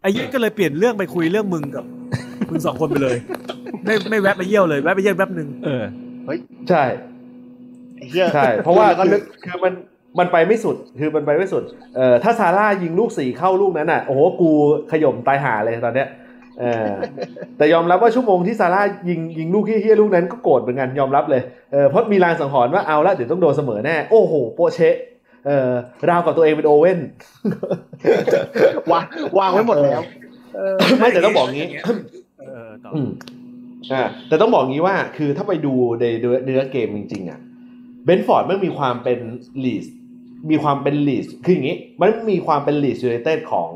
[0.01, 1.85] ไอ้ยี่ก็เลยเปลี่ยนเรื่องไปคุยเรื่องมึงกับ
[2.49, 3.17] มึงสองคนไปเลย
[3.85, 5.85] ไม่ไม่แวะไปเยี่ยวเลยแวะไปเยี่ยวแป๊บหนึ่งเออ
[6.69, 6.83] ใช่
[7.97, 9.73] ไอ้เหี้ยใช่ เพราะว่าแล้วก็คืนึอกคือมัน
[10.19, 11.63] มันไปไม่สุดคือมันไปไม่สุด
[11.97, 14.51] เอ่อถ้าซาร่ายิงลูกสี่เข้าลูกนั้นอะโอ้โหกู
[14.91, 16.09] ขย่มตายหาเลยตอนเนี้ย
[16.61, 16.91] เออ
[17.57, 24.97] แต่ยอมรับว่าชั่วโมงที่ซาร่ายิงยิงลูกเฮี้ยๆลูกนั้นก็โกรธเหมือนกันยอมรับเลยเออเพราะมีลางสังหรณ์ว่าเอาละเดี๋ยวต้องโดนเสมอแน่โอ้โหโปะเชะ
[25.47, 25.71] เออ
[26.09, 26.99] ราวกับตัวเองเป็นโอเว่น
[28.93, 29.05] วาง
[29.39, 30.01] วางไว้หมดแล้ว
[30.57, 31.69] เออไม่แต่ต้องบอกงี้
[32.41, 32.89] เออต่
[33.93, 36.05] อ่าแต่ต้องบอกงี้ว่าคือถ้าไปดูใน
[36.45, 37.41] เนื้อเกมจริงๆอะ
[38.05, 39.19] เบนฟอร์ดมันมีความเป็น
[39.65, 39.87] ลีส
[40.51, 43.71] มีความเป็นลีสคืออย่างงี้ มันมีความเป็นลีสยูไนเต็ดของ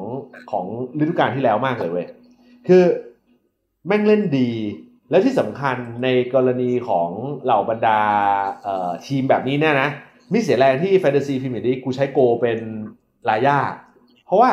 [0.51, 0.65] ของ
[1.01, 2.07] ฤดูกาลที่แล้วมากเลยเว้ย
[2.69, 2.83] คือ
[3.87, 4.51] แม่งเล่นดี
[5.11, 7.09] แล้วที่สำคัญในกรณีของ
[7.45, 8.01] เหล่าบรรดา
[9.07, 9.89] ทีมแบบนี้เนี่ยนะ
[10.33, 12.59] มิเสียแรงที่แฟนตาซีพรีเมียร์ลีกกูใช้โกเป็น
[13.29, 13.59] ลายา
[14.27, 14.51] เพราะว่า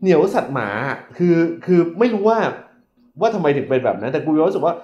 [0.00, 0.68] เหนียวสัตว์หมา
[1.16, 2.38] คือคือไม่รู้ว่า
[3.20, 4.74] ว่าทำไมถึงเป็นแบบนั้น แต่กูรู้สึกว่า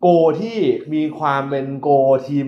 [0.00, 0.06] โก
[0.40, 0.56] ที่
[0.94, 1.88] มีความเป็นโก
[2.28, 2.46] ทีม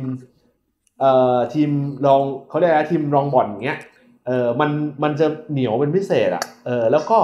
[1.01, 1.71] เอ่อทีม
[2.07, 3.79] รองเขาเรียกอะไรทีมรองบอลเงี้ย
[4.27, 4.71] เออมัน
[5.03, 7.19] มันจะเหนียวเป็นพิเศษอะเออแล้วก็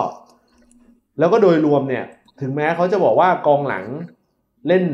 [1.18, 2.04] แล้วก็โดยรวมเนี่ย
[2.40, 3.84] ถึงแม้เขาจะบอกว่ากองหลัง
[4.68, 4.84] เล่น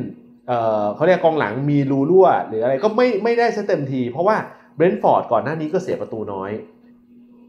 [0.49, 4.37] เออเขาเรียกกองหลังมีรูรั่ว หรืออะไรก็ไม่ไม่ได้เต็มที่ เพราะว่า
[4.77, 6.51] เบรนท์ฟอร์ดก่อนหน้านี้ก็เสียประตูน้อย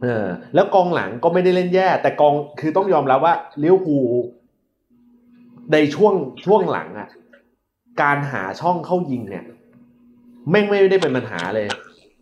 [0.04, 3.98] เออแล้วกองหลังก็ไม่ได้เล่นแย่ แต่กองคือต้องยอมรับว่าลิเวอร์พูล
[5.74, 6.14] ในช่วง
[6.46, 7.10] ช่วงหลังอะ
[8.02, 9.46] การหาช่องเข้ายิงเนี่ย
[10.50, 11.68] แม่งไม่ได้เป็นปัญหาเลย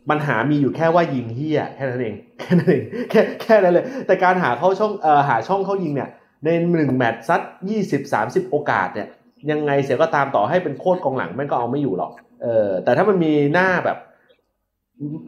[0.09, 6.09] ปัญหามีอยู่แค่ว่ายิงเหี้ยแค่นั้นเองแค่นั้นเองแค่แค่นั้นเลย แต่การหาเข้าช่องเอ่อหาช่องเข้ายิงเนี่ย
[6.45, 9.07] ในหนึ่งแมตช์ซัดยี่สิบสามสิบโอกาสเนี่ย
[9.51, 12.11] ยังไงเสียก็ตามต่อให้เป็นโคตรกองหลังแม่งก็เอาไม่อยู่หรอก
[12.43, 13.97] เออแต่ถ้ามันมีหน้าแบบ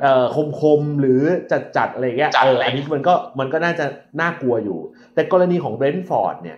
[0.02, 3.86] เอ่อคมคมๆหรือจัดจัดๆอะไรเงี้ยเอออันนี้มันก็มันก็น่าจะ
[4.22, 4.80] น่ากลัวอยู่
[5.14, 6.58] แต่กรณีของเบรนท์ฟอร์ดเนี่ย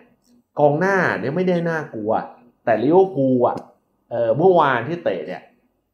[0.60, 2.12] กองหน้าเนี่ยไม่ได้น่ากลัว
[2.66, 3.58] แต่ลิเวอร์พูลอะ
[4.12, 5.42] เออเมื่อวานที่เตะเนี่ย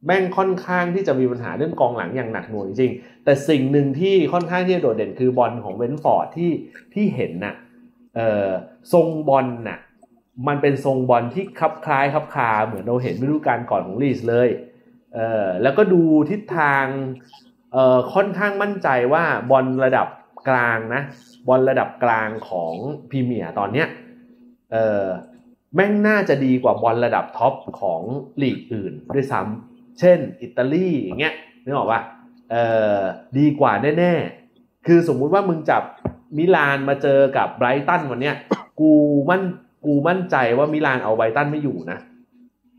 [0.06, 2.92] แม่งค่อนข้างที่จะมีปัญหาเรื่องกองหลังอย่างหนักหน่วงจริง
[3.24, 6.50] แต่สิ่งหนึ่งที่ค่อนข้างที่จะโดดเด่นคือบอลของเบรนท์ฟอร์ดที่
[6.94, 7.54] ที่เห็นน่ะ
[8.16, 8.48] เออ
[8.92, 9.78] ทรงบอลน่ะ
[10.48, 14.48] มันเป็นทรงบอลที่คลับคล้ายคลับคลาเหมือนเราเห็นฤดูกาลก่อนของลีดส์เลย
[15.14, 16.84] เออแล้วก็ดูทิศทาง
[17.72, 20.08] เออค่อนข้างมั่นใจว่าบอลระดับ
[20.48, 21.02] กลางนะ
[21.48, 22.74] บอลระดับกลางของ
[23.10, 23.88] พรีเมียร์ตอนเนี้ย
[24.72, 25.06] เออ
[25.74, 28.00] แม่งน่าจะดีกว่าบอลระดับท็อปของ
[28.42, 32.00] ลีกอื่นด้วยซ้ำเช่นอิตาลีอย่างเงี้ยนึกออกป่ะ
[32.50, 32.56] เอ
[32.96, 32.98] อ
[33.38, 35.82] ดีกว่าแน่ๆ คือสมมุติว่ามึงจับ
[36.36, 38.36] มิลานมาเจอกับไบรตันวันเนี้ย
[38.80, 38.92] กู
[39.30, 39.42] มั่น
[39.86, 41.98] กูมั่นใจว่ามิลานเอาไบรตันไม่อยู่นะ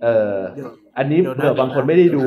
[0.04, 2.26] เออเดี๋ยวอันนี้เดี๋ยวนะเผื่อบางคนไม่ได้ดู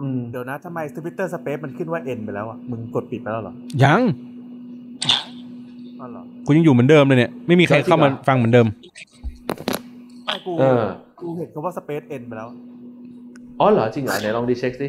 [0.00, 4.02] อืมเดี๋ยวนะทำไม Twitter Space มันขึ้นว่า End ไปแล้วอะ มึงกดปิดไปแล้วเหรอ ยัง
[6.00, 8.66] อ๋อเหรอ กูยังอยู่เหมือนเดิมเลยเนี่ย ไม่มีใครเข้ามาฟังเหมือนเดิม
[10.24, 10.82] ไม่กูเออ
[11.20, 12.48] กูเห็นคำว่าสเปซ N ไปแล้ว
[13.60, 14.88] อ๋อเหรอจริงเหรอไหนลองดีเช็คสิ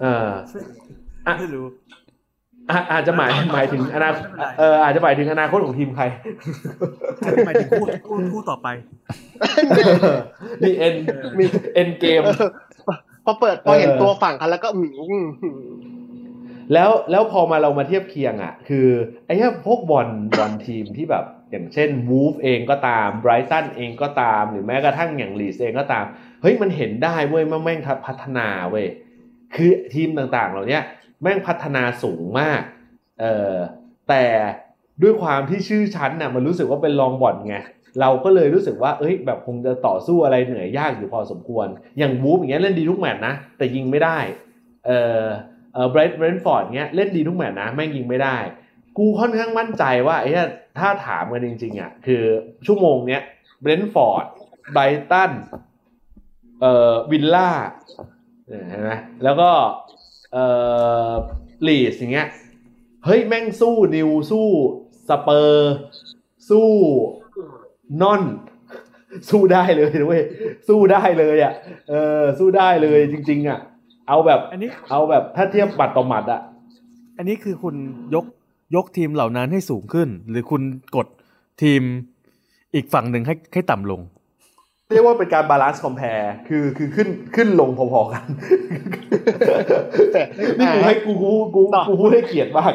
[0.00, 0.26] เออ
[1.26, 1.64] อะไม่รู้
[2.70, 4.24] อะอาจจะหมายหมายถึงอนาคต
[4.58, 6.04] เอออาจจะหมายถึงอนาคตของทีมใคร
[7.46, 8.68] หมายถึงคู่คู่คู่ต่อไป
[10.62, 10.94] มีเอ็น
[11.38, 11.44] มี
[11.74, 12.50] เอ็นเกมเออ
[13.24, 15.79] พอเปิดพอเห็นเออตัวฝั่งกันแล้วก็อืมอืมอืม
[16.72, 18.88] แล้วแล้วพอมาเรามาเทียบเคียงอะ คือ
[19.26, 19.34] ไอ้
[19.66, 26.04] พวกบอลบอลทีมที่แบบอย่างเช่นวูฟเองก็ตามไบรตันเองก็ตาม หรือแม้กระทั่งอย่างลีสเองก็ตาม
[26.42, 28.86] เฮ้ยมันเห็นได้เว้ยแม่งพัฒนาเว้ย
[29.54, 30.82] คือทีมต่างๆ เหล่าเนี้ย
[31.22, 32.62] แม่งพัฒนาสูงมาก
[33.20, 33.54] เออ
[34.08, 34.24] แต่
[35.02, 37.56] ด้วยความที่ชื่อชั้นน่ะมันรู้สึกว่าเป็นรองบอลไง
[38.00, 41.66] เราก็เลยรู้สึกว่า เอ้ย แบบคงจะต่อสู้อะไรเหนื่อยยากอยู่พอสมควร
[41.98, 44.18] อย่างวูฟอย่างเงี้ยเล่นดีทุกแมตช์นะ แต่ยิงไม่ได้
[44.86, 45.24] เออ
[45.74, 48.36] เออเบรดเบรนฟอร์ดเงี้ยเล่นดีทุกแมตช์นะแม่งยิงไม่ได้
[48.98, 50.44] กูค่อนข้างมั่นใจว่าไอ้ที่
[50.78, 52.22] ถ้าถามกันจริงๆอะคือ
[52.66, 53.22] ชั่วโมงเนี้ย
[53.62, 54.24] เบรนฟอร์ด
[54.72, 55.30] ไบรตัน
[56.60, 57.50] เอ่อวิลล่า
[58.68, 58.92] เห็นไหม
[59.24, 59.50] แล้วก็
[60.32, 60.44] เอ่
[61.08, 61.10] อ
[61.66, 62.28] ลีดส์อย่างเงี้ย
[63.04, 64.48] เฮ้ยแม่งสู้นิวสู้
[65.08, 65.74] สเปอร์
[66.50, 66.68] สู้
[68.02, 68.22] นอน
[69.30, 70.24] สู้ได้เลยนะเว้ย
[70.68, 71.52] สู้ได้เลยอะ
[71.90, 73.60] เออสู้ได้เลยจริง ๆ อะ
[74.10, 76.40] เอาแบบอันนี้เอาแบบถ้าเทียบบัตรต่อหมัดอะ
[77.18, 77.74] อันนี้คือคุณ
[78.14, 78.24] ยก
[78.74, 80.62] ยกทีมเหล่านั้นให้สูงขึ้น หรือคุณ
[80.96, 81.06] กด
[81.62, 81.82] ทีม
[82.74, 84.00] อีกฝั่งหนึ่งให้ให้ต่ำลง
[84.92, 86.06] เรียกว่าเป็นการบาลานซ์คอมเพล
[86.48, 88.26] คือคือขึ้นขึ้นลงพอๆกัน
[90.12, 90.22] แต่
[90.58, 92.72] นี่กูให้กูกูกูต่อกูพูดให้เกียรติมาก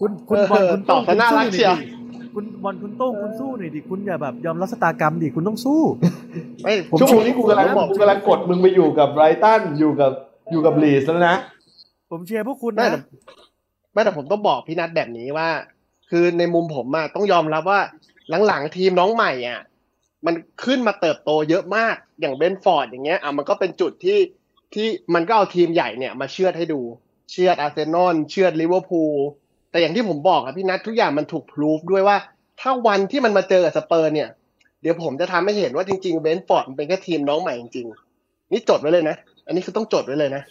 [0.00, 5.80] คุณคุณเออบอลคุณตโต้อบงซะน่ารักคุณเชียวสู้หน่อดิคุณบอลคุณโต้งคุณสู้หน่อยดิคุณอย่าแบบยอมรับสตากรรมดิคุณต้องสู้
[6.62, 10.12] ไม่ชั่วโมงนี้กูกำลังผมบอกกูกำลังกดมึงไปอยู่กับไบรตันอยู่กับ
[10.50, 11.36] อยู่กับลีดส์แล้วนะ
[12.10, 13.00] ผมเชียร์พวกคุณไม่นะแต่
[13.92, 15.48] ไม่แต่ผมต้องบอกพี่นัทแบบนี้ว่า
[16.10, 17.80] คือในมุมผมอะต้องยอมรับว่า
[18.46, 19.60] หลังๆทีมน้องใหม่อะ
[20.26, 20.34] มัน
[20.64, 24.18] ขึ้นมาเติบโตเยอะมากอย่างเบรนท์ฟอร์ดอย่างเงี้ยอะมันก็เป็นจุดที่
[24.74, 26.80] ที่มันก็เอาทีมใหญ่เนี่ยมาเชื่อดให้ดู
[27.30, 29.14] เชื่อดอาร์เซนอลเชื่อดลิเวอร์พูล
[29.70, 32.16] แต่อย่างที่ผมบอกอะพี่นัททุกอย่างมันถูก prove ด้วยว่า
[32.60, 34.28] ถ้าวันที่มันมาเจอกับสเปอร์เนี่ย
[34.82, 39.16] เดี๋ยวผมจะทำให้เห็นว่าจริงๆเบรนท์ฟอร์ดมันเป็นแค่ทีมน้องใหม่จริงๆนี่จดไว้เลยนะ
[39.48, 40.42] อันนี้คือต้องจดไว้เลยนะ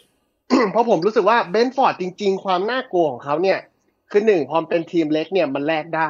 [0.72, 3.60] เพราะผมรู้สึกว่าเบรนท์ฟอร์ดจริง ๆ ความน่ากลัวของเขาเนี่ย
[4.12, 6.10] คือหนึ่งพอเป็นทีมเล็กเนี่ยมันแลกได้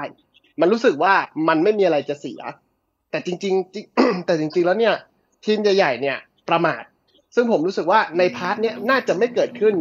[0.59, 1.13] มันรู้สึกว่า
[1.47, 2.41] มันไม่มีอะไรจะเสีย
[3.11, 3.85] แต่จริงๆจริง
[4.25, 4.95] แต่จริง ๆ แล้วเนี่ย
[5.45, 6.17] ทีมใหญ่ๆเนี่ย
[6.49, 6.83] ประมาท
[7.35, 9.73] ซึ่งผมรู้สึกว่าใน part เนี่ยน่าจะไม่เกิดขึ้น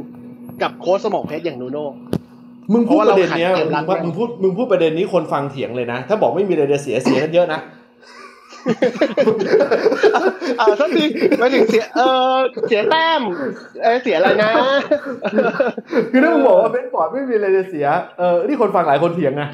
[0.62, 1.86] กับโค้ชสมองเพชรอย่างนูโน่
[2.72, 11.04] มึงพูดประเด็นเนี้ยเพราะว่าเราขัดเกมรับมึงมึงพูดมึงพูดประเด็นนี้คนฟังเถียงเลยนะ ถ้าบอกไม่มีอะไรจะเสียเสียกันเยอะนะเออสักที
[11.38, 12.00] ไม่ถึงเสียเอ
[12.32, 12.36] อ
[12.68, 13.22] เสียแต้ม
[13.82, 14.50] เออเสียอะไรนะ
[16.10, 17.86] คือถ้ามึงบอกว่าเบรนท์ฟอร์ดไม่มีอะไรจะเสีย
[18.18, 19.48] เออนี่คนฟังหลายคนเถียงนะ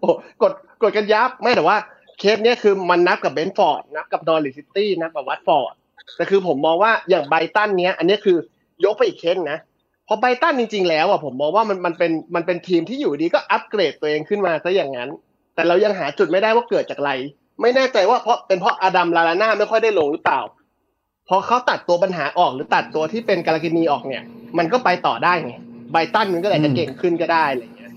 [0.00, 0.08] โอ้
[0.42, 0.52] กด
[0.82, 1.76] กดกันยับไม่แต่ว่า
[2.18, 5.74] เคสเนี้ยคือมันนับกับเบรนท์ฟอร์ดนับกับนอริชซิตี้นับกับวัตฟอร์ด
[6.16, 8.36] แต่คือผมมองว่าอย่างไบรตันเนี้ย อันเนี้ยคือ
[8.84, 9.58] ยกไปอีกเคสนะ
[10.06, 15.10] เพราะไบรตันจริงๆแล้วอะผมมองว่ามันมันเป็นมันเป็นทีมที่อยู่ดีก็อัปเกรดตัวเองขึ้นมาซะอย่างนั้น
[15.54, 17.12] แต่เรายังหาจุดไม่ได้ว่าเกิดจากอะไร
[17.60, 20.40] ไม่แน่ใจว่าเพราะเป็นเพราะอาดัมลาลาน่าไม่ค่อยได้ลงหรือเปล่า
[21.28, 24.22] พอเขาตัดตัวปัญหาออกหรือตัดตัวที่เป็นการากินีออกเนี่ย
[24.58, 25.54] มันก็ไปต่อได้ไง
[25.92, 27.90] ไบตันมันก็อาจจะเก่งขึ้นก็ได้อะไรอย่างเงี้ย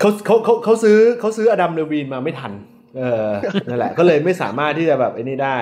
[0.00, 2.52] เขาเขาเขาเขาซื้อเขาซื้ออดัมเลวีนมาไม่ทัน
[2.96, 3.28] เออ
[3.68, 5.58] นั่นแหละ ก็เลยไม่สามารถที่จะแบบไอ้นี่ได้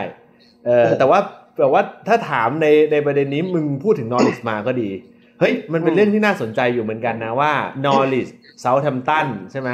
[0.67, 1.19] เออแต่ว่า
[1.59, 4.91] แต่ว่าถ้าถามในในประเด็นนี้มึงพูดถึงนอริชมาก็ดี
[5.41, 7.53] เฮ้ย มันเป็นเรื่องที่น่าสนใจอยู่เหมือนกันนะว่า
[7.85, 8.29] นอริช
[8.61, 9.71] เซาท์แฮมป์ตันใช่ไหม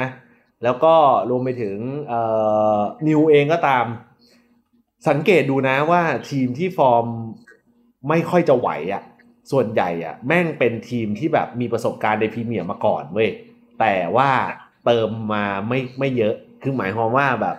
[0.63, 0.95] แล้วก็
[1.29, 2.21] รวมไปถึงเอ่
[2.77, 3.85] อนิวเองก็ตาม
[5.09, 7.05] สังเกตดูนะว่าทีมที่ฟอร์ม
[8.09, 9.03] ไม่ค่อยจะไหวอะ
[9.51, 13.29] ส่วนใหญ่อะแม่งเป็นทีมที่แบบมีประสบการณ์ในพรีเมียร์มาก่อนเว้ย
[13.79, 14.29] แต่ว่า
[14.85, 17.57] เติมมาไม่ไม่เยอะ คือหมายความว่าแบบ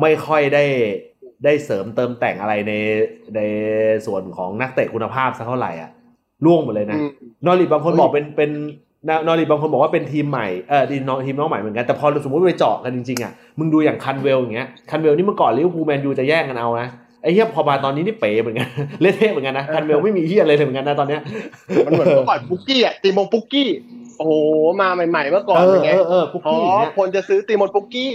[0.00, 0.64] ไม่ค่อยได้
[1.44, 2.72] ได้เสริมเติมแต่งอะไรใน
[3.36, 3.40] ใน
[4.06, 5.90] ส่วนของนักเตะคุณภาพสักเท่าไหร่อะ
[6.44, 7.10] ล่วงหมดเลยนะอืม
[7.44, 8.50] นอริบางคนเฮ้ยบอกเป็นเป็น
[9.26, 16.88] นอริบางคนบอกว่าเป็นทีมใหม่เออทีมน้องทีมน้องใหม่เหมือนกันแต่พอสมมติไปเจาะกันจริงๆอะมึงดูอย่างคันเวลอย่างเงี้ยคันเวลนี่เมื่อก่อนลิเวอร์พูลแมนยูจะแย่งกันเอานะ
[17.22, 18.68] ไอ้เหี้ยพอมาตอนนี้นี่เป๋เหมือนกัน
[19.00, 21.20] เละเทะเหมือนกันนะคันเวลไม่มีเหี้ยอะไรเลยเหมือนกันนะตอนเนี้ย
[21.86, 23.68] มันเหมือนเมื่อก่อนปุกกี้อะตีมงปุกกี้
[24.18, 24.32] โอ้โห
[24.80, 28.12] มาใหม่ๆเมื่อก่อนเอเป็อนไงเออเออปุ๊กอ๋อกี้อย่างเงี้ยคนจะซื้อตีมงปุกกี้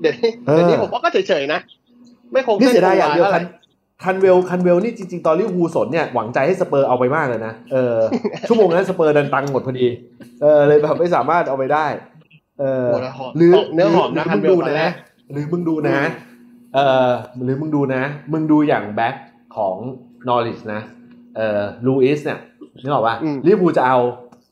[0.00, 1.60] เดี๋ยวนี้เออเดี๋ยวนี้ผมว่าก็เฉยๆนะ
[2.32, 3.44] ไม่คงนี่เสียดายอย่างเดียวท่คัน
[4.04, 7.96] คันเวลคันเวลนี่จริง ๆ ตอนลิเวอร์พูลสนเนี่ยหวังใจให้สเปอร์เอาไปมากเลยนะเออ
[8.48, 9.86] ชั่วโมงนั้นสเปอร์ดันตังค์หมดพอดี
[10.42, 11.86] เออเลยแบบไม่สามารถเอาไปได้
[12.60, 14.92] เออโอ้โหแล้วหอมหรือเนื้อหอมนะหคัรืนอเวมึงลดูตอนแรนะก
[15.32, 15.98] หรือมึงดูนะ
[16.74, 16.78] เอ
[17.08, 17.10] อ
[17.44, 19.14] หรือมึงดูนะ มึงดูอย่างแบ็ค
[19.56, 19.76] ของ
[20.28, 20.80] นอริชนะ
[21.36, 22.38] เออลูอิสเนี่ย
[22.82, 23.98] นึกออกป่ะอืมลิเวอร์พูลจะเอา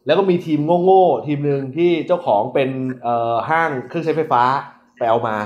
[0.07, 2.69] แล้วก็มีทีมโง่ๆทีมหนึ่งที่เจ้าของเป็น
[3.03, 4.43] เอ่อห้างเครื่องใช้ไฟฟ้า
[4.99, 5.37] ไปเอามา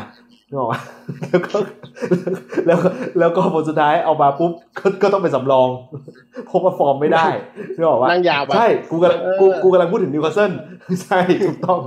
[0.50, 0.80] นึกออกปะ
[1.30, 1.56] แล้วก็
[2.66, 5.68] แล้วก็แล้วก็ผลสุดท้ายเอามาปุ๊บก็ก็ต้องเป็นสำรอง
[6.46, 7.26] เพราะว่าฟอร์มไม่ได้
[7.76, 10.52] นึกออกปะนั่งยาวไปใช่กูกำลังกูเออกูกำลังพูดถึงนิวคาสเซิล
[11.02, 11.78] ใช่ถูกต้อง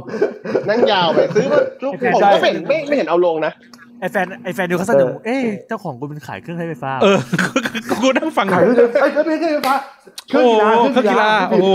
[0.70, 3.54] นั่งยาวไปซื้อมาผมใช่ก็ไม่เห็นไม่ไม่เห็นเอาลงนะ
[4.02, 7.18] ไอ้แฟนไอ้แฟนนิวคาสเซิลเอ๊ะเจ้าของกูเป็นขายเครื่องใช้ไฟฟ้าเออ
[7.92, 9.76] กูนั่งฟังขายเครื่องไอ้ยไม่ใช่ไฟฟ้า
[10.30, 11.70] เครื่องโอ้กีฬาเครื่องกีฬาโอ้โห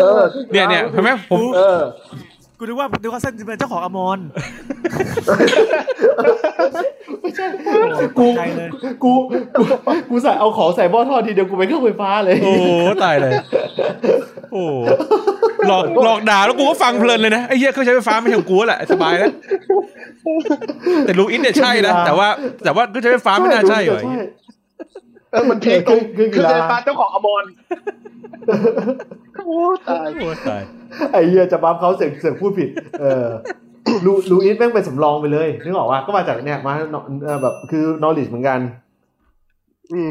[0.00, 0.20] เออ
[0.52, 1.80] เนี่ยเนี่ยเห็นไหมผมเออ
[2.58, 4.18] กูนึกว่านิวคาสเซิลจะเป็นเจ้าของอมร
[7.20, 7.80] ไม่ใช่กู
[8.18, 8.68] กูใจเลย
[9.04, 9.12] กู
[9.58, 9.64] กู
[10.10, 12.66] กูใส่เอาของใส่หม้อทอดทีเดียวกูเป็นเครื่องไฟฟ้าเลย โอ้โห
[13.04, 13.32] ตายเลย
[14.52, 14.74] โอ้โห
[15.68, 19.32] หลอกหลอกด่าแล้วกูก็ฟังเพลินเลยนะไอ้เหี้ยเครื่องใช้ไฟฟ้าไม่ใช่ของกูแหละสบายแล้ว
[21.04, 22.28] แต่ลูอินเนี่ยใช่นะแต่ว่า
[22.64, 24.00] แต่ว่าเครื่องใช้ไฟฟ้าไม่น่าใช่เหรอ
[25.34, 27.44] เออมันเพลงตรงเครื่องกีคือฬาเดนฟ้าเจ้าของอมร
[29.46, 30.62] โอ้ตายโอ้ตาย
[31.12, 32.68] ไอ้เหี้ยจะบัฟเขาเสียงเสียงพูดผิด
[33.00, 33.28] เออ
[34.06, 36.72] ลูลูอิสแม่งเป็นสำรองไปเลยนึกออกว่าก็มาจากเนี่ยมา
[37.24, 38.60] เอ่อแบบคือ knowledge เหมือนกัน
[39.92, 40.10] อืม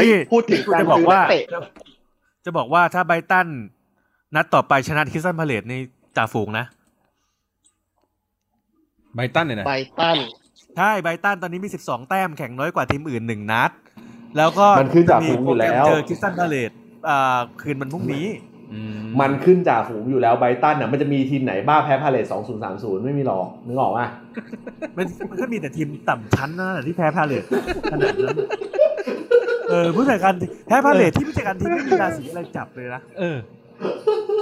[0.00, 1.44] นี่พูดถึงการจะบอกว่าซื้นัเตะ
[2.44, 3.46] จะบอกว่าถ้าไบรตัน
[4.34, 5.80] นัดต่อไปชนะคริสตัลพาเลซนี่
[6.16, 6.64] จ่าฝูงนะ
[9.14, 10.16] ไบรตันเนี่ยนะไบรตัน
[10.76, 13.70] ใช่ไบรตันตอนนี้มี12แต้มแข่งน้อยกว่าทีมอื่นหนึ่งนัด
[14.36, 16.70] แล้วก็มันขึ้นจากฝูงอยู่แล้วเจอคริสตัลพาเลซ
[17.08, 18.26] อ่าคืนมันพรุ่งนี้
[18.72, 18.80] อื
[19.20, 24.06] มันขึ้นจากฝูงอยู่แล้วไบรตันอะมันจะมีทีมไหนบ้าแพ้พาเลซสองศูนย์สามศูนย์ไม่มีหรอกนึกออกป่ะ
[24.96, 27.44] มันมันก็มีแต่ทีมต่ำชั้นนะที่แพ้พาเลซต
[27.92, 28.36] ขนาดนั้น
[29.70, 30.34] เออผู้จัดการ
[30.66, 33.38] แพ้พาเลซที่ผู้จัดการทีมไม่มีราศีอะไรจับเลยนะเออ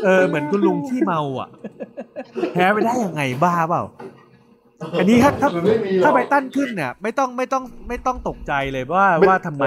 [0.04, 1.48] เออ เหมือนคุณลุงขี้เมาอะ
[2.52, 3.82] แพ้ไปได้ยังไงบ้าเปล่า
[4.98, 9.64] อันนี้ถ้าถ้ามันไม่มีหรอกถ้าไบรตันขึ้นเนี่ย ไม่ต้องไม่ต้องไม่ต้องตกใจเลยว่าว่าทำไม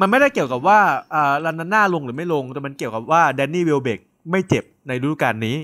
[0.00, 0.78] มันไม่ได้เกี่ยวกับว่า
[1.14, 3.98] อ่าลัลลาน่าลงหรือไม่ลง แต่มันเกี่ยวกับว่าแดนนี่เวลเบก
[4.30, 5.56] ไม่เจ็บในฤดูกาลนี้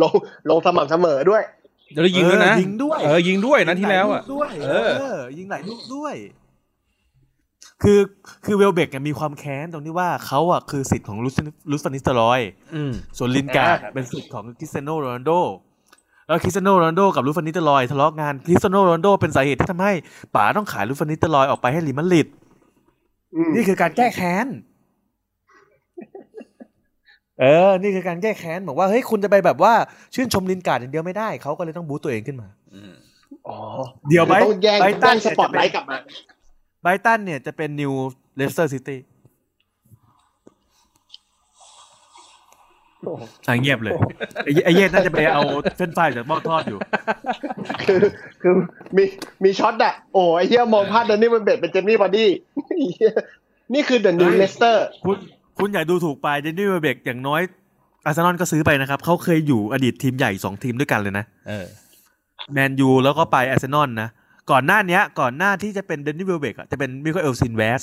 [0.00, 0.12] ลง
[0.50, 1.42] ลงสม่ำเสมอด้วย
[1.92, 6.14] เดี๋ยวยิงด้วยนะเออยิงด้วยเออยิงด้วยนะที่แล้วอะยิงหายลูกด้วยเอเอออ ยิงหลายลูกด้วย
[7.82, 8.00] คือ
[8.44, 11.38] คือเวลเบกเนี่ยมีความแค้นตรงที่ว่าเขาอะคือศิษย์ของรุด
[11.70, 12.40] รุดฟานนิสเตลรอย
[12.74, 15.30] อืมส่วนลินการ์ดอ่าเป็นศิษย์ของคริสเตียโนโรนัลโด
[16.28, 19.92] แล้วคริสเตียโนโรนัลโดกับรุดฟานนิสเตลรอยทะเลาะกันคริสเตียโนโรนัลโดเป็นสาเหตุที่ทำให้
[20.34, 22.26] ป๋าต้องขายรุดฟานนิสเตลรอยออกไปให้เรอัลมาดริด
[23.34, 24.46] อืมนี่คือการแก้แค้น
[27.40, 29.72] เออ นี่คือการแก้แค้นบอกว่าเฮ้ยคุณจะไปแบบว่า
[30.14, 32.48] ชื่นชมลินการ์ดอย่างเดียวไม่ได้เขาก็เลยต้องบูตตัวเองขึ้นมา
[33.48, 33.58] อ๋อ
[34.08, 35.96] เดี๋ยวไบรต้องแย่งไบรตัแย่นงสปอตไลท์กลับมา
[36.82, 37.92] ไบรตันเนี่ยจะเป็นนิว
[38.36, 38.98] เลสเตอร์ซิตี้
[43.46, 43.94] อะเงียบเลย
[44.44, 45.42] ไอ้ไอ้เย็นน่าจะไปเอา
[45.78, 46.78] เส้นไฟจากหม้อทอดอยู่
[47.86, 48.00] คือ
[48.42, 48.52] คือ
[48.96, 49.04] มี
[49.44, 52.28] มีช็อตอะโอ้ไอ้เหี้ยมองพลาดเดนนี่มันเบ็ดเป็นเจนนี่บอดี้
[52.66, 53.12] ไอ้เหี้ย
[53.74, 55.16] นี่คือ the new เฮ้ยเลสเตอร์คุณ
[55.58, 57.42] คุณอย่าดูถูกไปเดนนี่เวเบกอย่างน้อย
[58.04, 61.66] อาร์เซนอลก็ซื้อไปนะครับเขาเคยอยู่อดีตทีมใหญ่สองทีมด้วยกันเลยนะเออ
[62.52, 64.08] แมนยูแล้วก็ไปอาร์เซนอลนะ
[64.50, 67.82] ก่อนหน้าเนี้ยก่อนหน้าที่จะเป็นเดนนี่เวลเบกอะจะเป็นมิกาเอลซิลแวสต์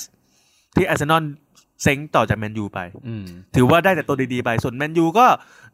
[0.76, 1.24] ที่อาร์เซนอล
[1.84, 5.28] เซ้งต่อจากแมนยูไปอืมถือว่าได้แต่ตัวดีๆไป ส่วนแมนยูก็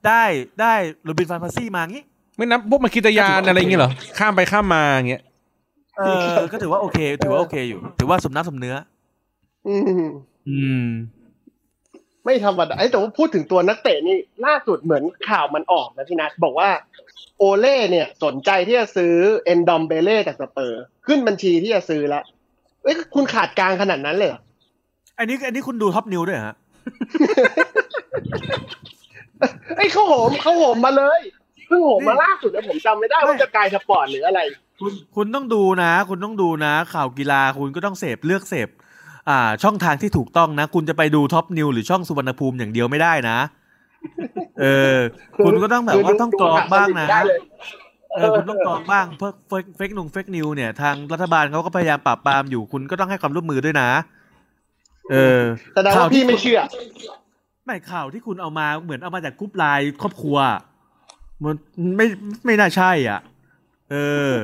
[0.07, 0.23] ได้
[0.61, 2.03] ได้โรบินฟานเพอร์ซี่มางี้
[2.37, 5.23] ไม่นับพวกมคิตาร์ยานอะไรอย่างเงี้ยเหรอ ข้ามไปข้ามมาอย่างเงี้ย
[5.97, 8.75] เออ ก็ถือว่าโอเค ถือว่าโอเคอยู่ ถือว่าสมน้ำสมเนื้อ
[9.67, 9.81] อืม
[10.49, 10.87] อืม
[12.25, 16.69] ไม่ธรรมดาไอ้ยแต่ว่าพูดถึงตัวนักเตะนี่ล่าสุดเหมือนข่าวมันออกนะพี่นัทบอกว่า
[17.37, 19.13] โอเล่เนี่ย สนใจที่จะซื้อ
[19.45, 22.23] เอนดอมเบเล่จากสเปอร์ ขึ้นบัญชีที่จะซื้อแล้ว
[22.83, 24.41] เอ้ยคุณขาดกลางขนาดนั้นเลยเหรอ
[25.21, 26.55] อันนี้อันนี้คุณดู Top News ด้วยเหรอฮะ
[29.77, 31.21] ไอ้ยเขาโหมเขาโหมมาเลย
[31.67, 34.39] เพิ่งโหมมาล่าสุดแล้วผมจำไม่ได้ว่าจะ Sky Sports หรืออะไร
[34.81, 38.69] คุณคุณต้องดูนะ คุณต้องดูนะ ข่าวกีฬาคุณก็ต้องเสพเลือกเสพ
[39.29, 43.37] อ่า ช่องทางที่ถูกต้องนะ คุณจะไปดู Top News หรือช่องสุวรรณภูมิอย่างเดียวไม่ได้นะ
[44.61, 44.97] เออ
[45.45, 47.39] คุณก็ต้องแบบว่าต้องกรองบ้างนะได้เลย
[48.15, 53.89] เออคุณต้องกรองบ้างเพื่อ fake fake news fake news เนี่ยทางรัฐบาลเขาก็พยายามปราบปรามอยู่คุณก็ต้องให้ความร่วมมือด้วยนะ
[55.11, 55.41] เออ
[55.75, 56.59] แสดงว่าพี่ไม่เชื่อ
[57.65, 60.37] ไม่ข่าวที่คุณเอามาเหมือนเอามาจากกรุ๊ปไลน์ครอบครัว
[61.43, 61.55] มัน
[61.97, 62.05] ไม่
[62.45, 63.19] ไม่น่าใช่ อะ
[63.91, 63.95] เอ
[64.33, 64.35] อ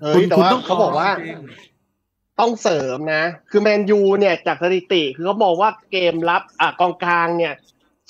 [0.00, 1.40] เฮ้ยแต่ว่าคุณเขาบอกว่าจริง
[2.40, 7.52] ต้องเสริมนะ คือแมนยูเนี่ยจากสถิติ คือเขามองว่าเกมรับอ่ากองกลางเนี่ย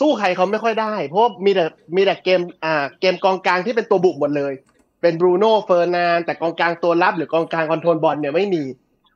[0.01, 1.65] สู้ใครเขาไม่ค่อยได้ เพราะว่ามีแต่
[1.97, 4.53] มีแต่เกมอ่าเกมกองกลางที่เป็นตัวบุกหมดเลย
[5.01, 8.63] เป็นบรูโน่เฟอร์นานเดสแต่กองกลางตัวรับหรือกองกลาง control บอลเนี่ยไม่มี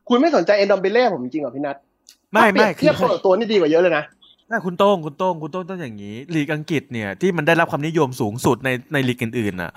[0.09, 1.77] คุณไม่สนใจเอนดอมเบเล่ผมจริงเหรอพี่นัท
[2.35, 4.05] ไม่ไม่ถ้าเปรียบเทียบคนละตัวนี่ดีกว่าเยอะเลยนะ
[4.49, 9.73] ไม่คุณโต้งคุณโต้งคุณโต้งต้องอย่างนี้ลีกอังกฤษเนี่ยที่มันได้รับความนิยมสูงสุดในในลีกอื่นๆน่ะ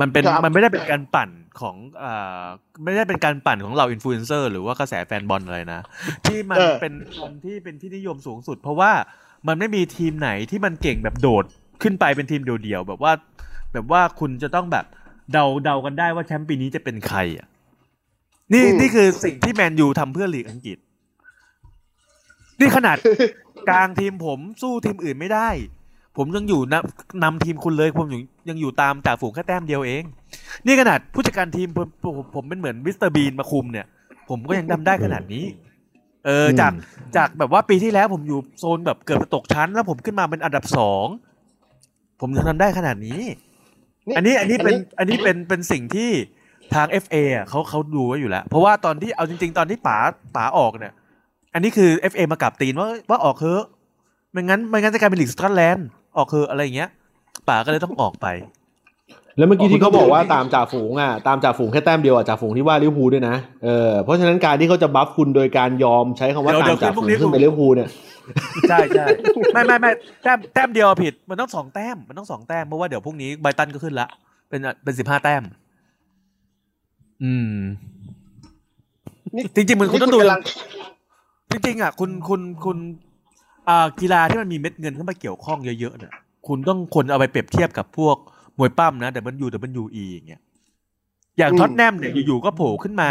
[0.00, 2.44] มันเป็นครับมันไม่ได้เป็นการปั่นของอ่า
[2.82, 5.80] ไม่ได้เป็นการปั่นของเราอินฟลูเอนเซอร์หรือว่ากระแสแฟนบอลอะไรนะ
[6.26, 8.92] ที่มันเป็นคนที่เป็นที่นิยมสูงสุด เพราะว่า
[9.48, 11.44] มันไม่มีทีมไหนที่มันเก่งแบบโดด
[11.82, 13.12] ขึ้นไปเป็นทีมเดี่ยวๆแบบว่า
[13.72, 14.84] แบบว่าคุณจะต้องแบบ
[15.32, 17.46] เดาเดากันได้ว่าแชมป์ปีนี้จะเป็นใครอะ
[18.52, 20.78] นี่อืมนี่คือสิ่งที่แมนยูทำเพื่อลีกอังกฤษ
[22.62, 22.96] นี่ขนาด
[23.68, 25.48] กลางทีมผมสู้ทีมอื่นไม่ได้
[26.16, 30.02] ผมยังอยู่นำนำทีมคุณเลยผมอยู่ยังอยู่ตามจ่าฝูงแค่แต้มเดียวเอง
[30.66, 33.86] นี่ขนาดผู้จัดการทีมผมผมผมเป็นเหมือนมิสเตอร์บีนมาคุมเนี่ย
[34.28, 35.44] ผมก็ยังทำได้ขนาดนี้
[36.26, 36.72] เอออืมจาก
[37.16, 41.06] จากแบบว่าปีที่แล้วผมอยู่โซนแบบเกือบจะตกชั้น แล้วผมขึ้นมาเป็นอันดับสอง
[42.20, 43.22] ผมยังทำได้ขนาดนี้
[44.16, 46.10] อันนี้อันนี้เป็นอันนี้เป็นเป็นสิ่งที่
[46.74, 49.96] ทาง FA อะเขาเขาดูไว้อยู่แล้ว เพราะว่าตอนที่เอาจริง ๆ ตอนที่ป๋า
[50.36, 50.92] ป๋าออกเนี่ย
[51.54, 53.62] อันนี้คือ FA มากราบตีนว่าว่าออกเถอะ
[54.32, 55.86] ไม่งั้นไม่งั้นจะกลายเป็นลีกสกอตแลนด์
[56.16, 56.90] ออกเถอะอะไรอย่างเงี้ย
[57.48, 58.26] ป๋าก็เลยต้องออกไป
[59.36, 67.88] แล้วเมื่อกี้ที่เขาบอกว่าตามจ่าฝูงอะตามจ่าฝูงแค่แต้มเดียวอะจ่าฝูงที่ว่าลิเวอร์พูลด้วยนะเออเพราะฉะนั้นการที่เขาจะบัฟคุณโดยการยอมใช้คำว่าเดี๋ยวตามจ่าฝูงเดี๋ยวขึ้นไปลิเวอร์พูลเนี่ย
[68.68, 69.06] ใช่ใช่
[69.52, 69.90] ไม่ไม่ไม่
[70.22, 74.08] แต้มแต้มเดียวผิดมันต้องสองแต้มมันต้องสองแต้มเพราะว่าเดี๋ยวพรุ่งนี้ไบรตันก็ขึ้นละ
[74.48, 75.42] เป็นเป็นสิบห้าแต้ม
[77.22, 77.56] อืม
[79.34, 80.40] นี่จริงๆมันคุณต้องดูนี่กำลัง
[81.52, 82.78] จริงๆอะคุณคุณคุณ
[83.68, 86.12] อ่ากีฬาที่มันมีเม็ดเงินเข้ามาเกี่ยวข้องเยอะๆเนี่ย
[86.46, 88.16] คุณต้องคนเอาไปเปรียบเทียบกับพวก
[88.58, 89.10] มวยปั้มนะ
[89.44, 89.48] W
[89.82, 90.40] W E อย่างเงี้ย
[91.38, 93.10] อย่างอืมท็อตแนมเนี่ยอยู่ๆก็โผล่ขึ้นมา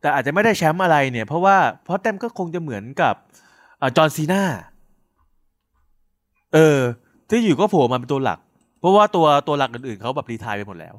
[0.00, 1.56] แต่อาจจะไม่ได้แชมป์อะไรเนี่ย เพราะว่า
[1.88, 3.14] ท็อตแนมก็คงจะเหมือนกับ
[3.80, 4.42] อ่าจอห์นซีนา
[6.54, 6.78] เออ
[7.28, 8.38] ที่อยู่ก็โผล่มาเป็นตัวหลัก
[8.80, 10.94] เพราะว่าตัวตัวหลักอื่นๆเขาแบบ retire ไปหมดแล้ว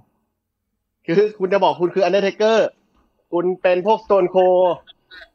[1.05, 2.67] คือคุณจะบอกคุณคืออันเดอร์เทเกอร์
[3.33, 4.37] คุณเป็นพวกสโตนโคลด์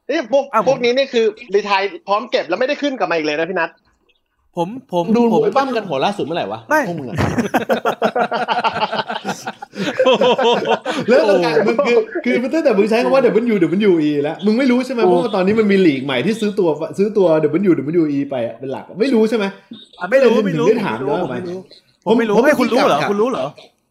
[0.09, 3.71] นี่พวกอ้าวผมพวกนี้นี่คือ retire พร้อมเก็บแล้วไม่ได้ขึ้นกลับมาอีกเลยนะพี่นัท
[4.59, 7.15] ผมผมดูผมมวยปล้ำกันหัวล่าสุดเมื่อไหร่วะไม่พวกมึงอะ
[11.09, 13.21] แล้วแล้วการมึงคือคือมันตั้งแต่มึงใช้คำว่า
[13.53, 13.57] W
[13.89, 17.27] W E แล้วมึงไม่รู้ใช่ไหมเพราะว่าตอนนี้มันมีลีกใหม่ที่ซื้อตัวซื้อตัว
[17.69, 19.45] W W E ไปอะเป็นหลักไม่รู้ใช่ไหม
[19.99, 21.59] อะไม่รู้ไม่รู้ถึงได้ถามไม่รู้แล้วผมไม่รู้
[22.05, 23.45] ผมผมไม่รู้ผมไม่คุณรู้เหรอกับคุณรู้เหรอ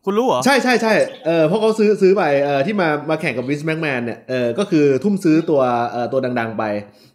[0.04, 0.92] คุณรู้เหรอ ใช่ใช่ใช่
[1.26, 6.64] เออเพราะเขาซื้อซื้อไปเออที่มามาแข่งกับวิสแมกแมนเนี่ยเออก็คือทุ่มซื้อตัวเออตัวดังๆไป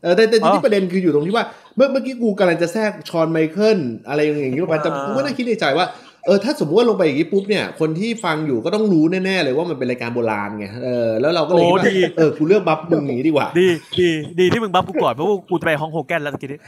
[0.04, 5.88] เออแต่แต่อ๋อที่ประเด็นคืออยู่ตรงที่ว่า เมื่อเมื่อกี้กูกำลังจะแทรกชอนไมเคิลอะไรอย่างนี้ลงไปแต่อ่ากูก็นั่งคิดในใจว่า
[6.26, 11.86] เออถ้าสมมติว่าลงไปอย่างนี้ปุ๊บเนี่ยคนที่ฟังอยู่ก็ต้องรู้แน่ๆเลยว่ามันเป็นรายการโบราณไงเออแล้วเราก็เลยคิดว่า
[12.18, 13.68] เออกูเลือกบัฟมึงอย่างนี้ดีกว่า ดี
[14.00, 14.10] ดี
[14.40, 16.60] ดีที่มึงบัฟกูก่อนเพราะว่ากูจะไปฮัลค์โฮแกนแล้วตะกี้นี้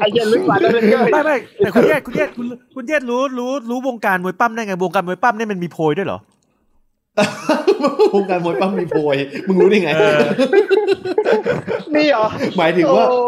[0.00, 6.18] ไอ้เหี้ยลึกกว่าอันเดอร์เทเกอร์ไม่ไม่แต่คุณเยศคุณเยศคุณคุณเยศรู้รู้รู้วงการมวยปล้ำได้ไงวงการมวยปล้ำเนี่ยมันมีโพยด้วยเหรอ
[8.14, 10.18] วงการมวยปล้ำมีโพยมึงรู้ได้ไงเออ
[11.94, 12.26] นี่เหรอ
[12.58, 13.20] หมายถึงว่า โอ้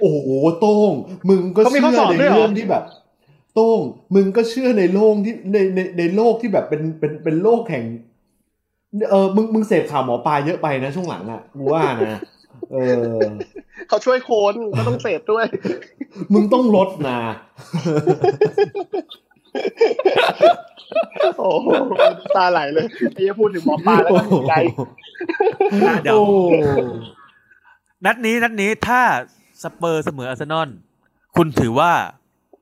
[0.00, 0.28] โอ้โห
[0.60, 0.92] โต้ง
[1.28, 2.84] มึงก็เขามีเชื่ข้อสออบในด้วยเหรอเรื่องที่แบบ
[3.54, 3.80] โต้ง
[4.14, 7.84] มึงก็เชื่อในโลกที่ในในในโลกที่แบบเป็นเป็นเป็นโลกแห่ง
[9.10, 12.20] เออมึงมึงเสพข่าวหมอปลาเยอะไปนะช่วงหลังอะกูว่านะ
[12.72, 13.20] เออ
[13.88, 15.44] เขาช่วยโคนก็ต้องเสพด้วย
[16.32, 17.18] มึงต้องลดนะ
[21.38, 21.68] โอ้โห
[22.36, 24.54] ตาไหลเลยไอ้เหี้ยพูดถึงหมอปลาแล้วก็เห็นใจ
[26.02, 26.24] เดี๋ยวโอ้
[28.06, 29.00] นัดนี้นัดนี้ถ้า
[29.62, 30.68] สเปอร์เสมออาร์เซนอล
[31.36, 31.90] คุณถือว่า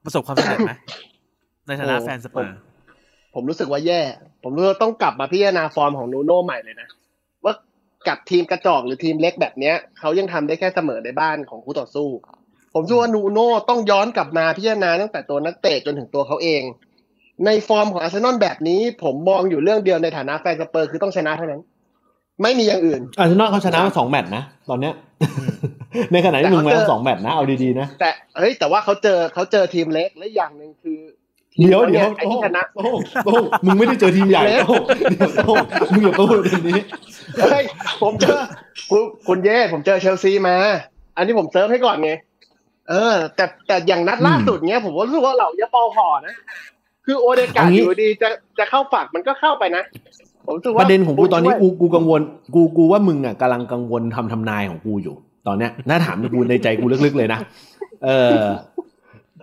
[0.05, 0.72] ประสบความสำเร็จไหม
[1.66, 2.57] ในฐานะโอ้แฟนสเปอร์
[3.34, 4.01] ผมรู้สึกว่าแย่
[4.42, 6.97] ผมรู้สึกว่าต้องกลับมาพิจารณาฟอร์มของนูโน่ใหม่เลยนะว่า
[8.09, 12.09] กับทีมกระจอกหรือทีมเล็กแบบเนี้ยเขายังทำได้แค่เสมอในบ้านของคู่ต่อสู้
[12.74, 16.62] ผมเชื่อว่านูโน่ต้องย้อนกลับมาพิจารณาตั้งแต่ตัวนักเตะจนถึงตัวเขาเอง
[17.46, 21.62] ในฟอร์มของอาร์เซนอลแบบนี้ ผมมองอยู่เรื่องเดียวในฐานะแฟนสเปอร์คือต้องชนะเท่านั้น
[22.42, 24.94] ไม่มีอย่างอื่นอาร์เซนอลเขาชนะมาสองแมตช์นะตอนเนี้ย
[26.12, 31.17] ในขณะที่มึงแพ้มาสองแมตช์นะเอาดีๆนะแต่เฮ้ยแต่ว่าเขาเจอเขาเจอทีมเล็กและอย่างหนึ่งคือทีม
[31.59, 35.56] เดี๋ยวขาเดี๋ยวไอ้ที่ชนะโต้งโต้งมึงไม่ได้เจอทีมใหญ่โต้งเดี๋ยวโต้ง
[35.92, 36.80] มึงอย่าพูดแบบนี้
[37.42, 37.64] เฮ้ย
[38.02, 38.40] ผมเจอ
[38.90, 40.56] คุณคุณเย่ผมเจอเชลซีมา
[41.16, 42.12] อันนี้ผมเซิร์ฟให้ก่อนไง
[42.90, 46.34] เออ แต่แต่อย่างนัดล่าสุดเนี้ยผมก็รู้สึกว่าเหล่าเยาเปาห่อนะ
[47.06, 48.28] คือโอเดการ์ดเอางี้อยู่ดีจะ
[48.59, 49.82] จะเข้าฝักมันก็เข้าไปนะ
[50.46, 52.20] ผมรู้สึกปว่าระเด็นของกูตอนนี้บุญกูกูกังวล
[52.54, 55.14] กูกูว่ามึงอะกำลังกังวลทำทำนายของกูอยู่
[55.46, 57.40] ตอนเนี้ยน่าถามกูในใจกูลึกๆเลยนะ
[58.04, 58.42] เออ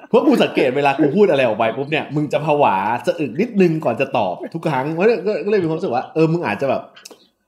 [0.09, 2.75] เพราะกูสังเกตเวลากูพูดอะไรออกไปปุ๊บเนี่ยมึงจะผวา
[3.05, 6.81] สะอึกนิดนึงก่อนจะตอบทุกครั้งเพราะก็ก็เลยมีความรู้สึกว่าเออมึงอาจจะแบบ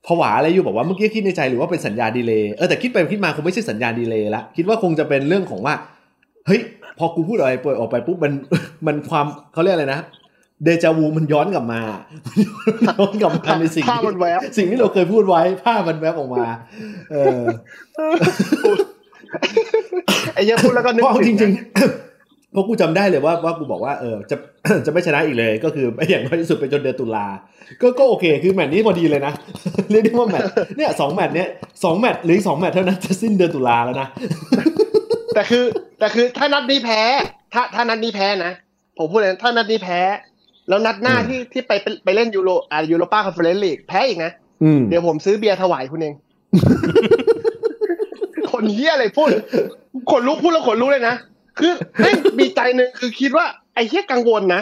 [0.07, 5.73] ผวาอะไรอยู่บอกว่าเมื่อกี้คิดในใจหรือว่าเป็นสัญญาณดีเลย์เออแต่คิดไปคิดมาคงไม่ใช่สัญญาณดีเลย์ละคิดว่าคงจะเป็นเรื่องของว่า
[6.47, 6.61] เฮ้ย
[6.97, 8.33] พอกูพูดอะไรปล่อยออกไปปุ๊บมัน
[8.87, 9.99] มันความเขาเรียกอะไรนะ
[10.63, 11.81] เดจาวูมันย้อนกลับมา
[12.87, 16.45] ย้อนกลับมาในสิ่งภาพที่มันแวบสิ่งที่เราเคยพูดไว้ภาพมันแวบออกมา
[17.11, 17.41] เออ
[20.33, 22.06] ไอ้เหี้ยพูดแล้วก็นึกเพราะเอาจถึริงนะๆ
[22.51, 24.35] เพราะกูจำได้เลยว่าว่ากูบอกว่าเออจะ
[24.85, 27.25] จะไม่ชนะอีกเลย ก็คือไม่อย่างน้อยที่สุดไปจนเดือนตุลา
[27.81, 29.33] ก็ก็โอเค คือแมตช์นี้พอดีเลยนะ
[29.91, 31.47] เรียกได้ว่าแมตช์เนี่ยสองแมตช์เนี้ย
[31.83, 34.07] สองแมตช์หรืออกสองแมตช์เท่านั้นจะสิ้นเดือนตุลาแล้วนะ
[35.35, 35.65] แต่คือ
[35.99, 37.01] แต่คือถ้านัดนี้แพ้
[37.53, 38.53] ถ้าถ้านัดนี้แพ้นะ
[38.97, 39.99] ผมพูดเลยนะถ้านัดนี้แพ้
[40.69, 44.31] แล้วนัดหน้าอืมที่ที่ไปไปไปเล่นยูโรอ่ายูโรป้าคอนเฟอเรนซ์ลีกแพ้อีกนะ
[44.63, 46.13] อืมเดี๋ยวผมซื้อเบียร์ถวายคุณเอง
[48.51, 49.27] คนเฮียอะไรพูด
[50.11, 51.15] ขนลุกพูดแล้วขนลุกเลยนะ
[51.59, 53.45] คือแม่งมีใจหนึ่งคือคิดว่า
[53.75, 54.61] ไอ้เฮียกังวลนะ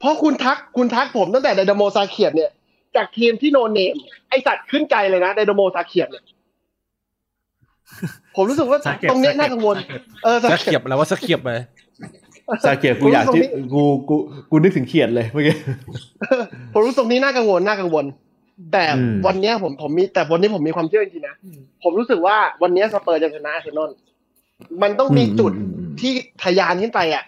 [0.00, 2.50] เพราะคุณทักคุณทักผมตั้งแต่ไดนาโมซาเคียดเนี่ย
[2.96, 3.94] จากทีมที่ no name
[4.28, 6.24] ไอสัตว์ขึ้นใจเลยนะไดนาโมซาเคียดเนี่ย
[8.36, 9.76] ผมรู้สึกว่าซาเกียตรงเนี้ยซาเกียน่ากังวล
[10.24, 11.60] เออสัซากเคีเขียยบแล้วว่าสักเขียบเลย
[12.64, 13.42] ซาเกียกูอยากที่
[13.72, 14.16] กูกู
[14.50, 15.56] กูนึกถึงเขียดเลยเมื่อกี้
[16.72, 18.04] ผมรู้สึกตรงนี้น่ากังวลน่ากังวล
[18.72, 21.36] แต่อืมวันเนี้ยผมผมมีแต่วันนี้ผมมีความเชื่อจริงๆนะ
[21.82, 23.90] ผมรู้สึกว่าวันเนี้ยสเปอร์จะชนะอาร์เซนอล
[24.82, 27.24] มันต้องมีจุดอืมอืมที่ทะยานขึ้นไปอะ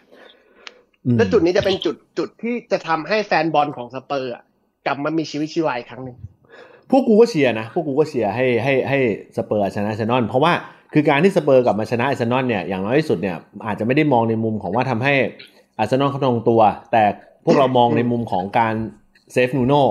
[1.06, 4.42] อืมและจุดนี้จะเป็นจุดจุดที่จะทำให้แฟนบอลของสเปอร์อะ
[4.86, 6.16] กลับมามีชีวิตชีวาอีกครั้งหนึ่ง
[6.90, 8.98] พวกกูก็เชียร์นะพวกกูก็เชียร์ให้ให้ให้
[9.36, 10.52] สเปอร์ชนะอาร์เซนอลเพราะว่า
[10.94, 15.14] คือการที่สเปอร์กลับมาชนะอาร์เซนอลเนี่ยอย่างน้อยที่สุดเนี่ยอาจจะไม่ได้มองในมุมของว่าทำให้
[15.78, 16.60] อาร์เซนอลเขาลงตัว
[16.92, 17.04] แต่
[17.44, 18.74] พวกเรามองในมุมของการ
[19.32, 19.82] save นูโน่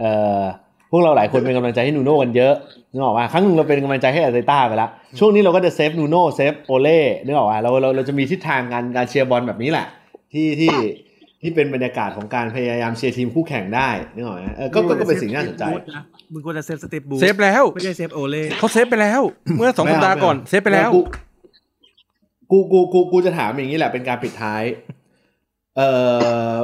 [0.00, 0.42] เอ่อ
[0.90, 2.54] พวกเราหลายคนเป็นกำลังใจให้นูโน่กันเยอะ
[2.92, 9.86] นึกออกว่าครั้งหนึ่งเราเป็นกำลังใจให้อาร์เตต้าไปแล้วช่วงนี้เราก็จะ save นูโน่ save โอเล่นึกออกว่าเราเราเราจะมีทิศทางการการเชียร์บอลแบบนี้แหละ
[10.32, 10.74] ที่ที่
[11.42, 15.64] ที่เป็นบรรยากาศของการพยายามเชียร์ทีมคู่แข่งได้นึกออกไหมเออก็ก็ก็เป็นสิ่งที่น่าสนใจ
[16.32, 19.20] มึงควรจะ save สตีฟบรูซ saveแล้วไม่ใช่ save โอเล่เขา save ไปแล้ว
[19.56, 21.00] เมื่อสองไม่สัปเอาดาห์ก่อนไม่เอา save ไปแล้วกู
[22.50, 24.62] กูกูกูกูจะถามอย่างนี้แหละเป็นการปิดท้าย
[25.76, 25.88] เอ่
[26.52, 26.54] อ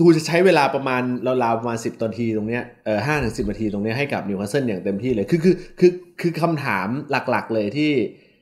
[0.00, 7.92] กูจะใช้เวลาประมาณราวๆประมาณสิบนาทีตรงเนี้ยเอ่อห้าถึงสิบนาทีตรงเนี้ยให้กับนิวคาสเซิลอย่างเต็มที่เลย คือคือคือคือคำถามหลักๆเลยที่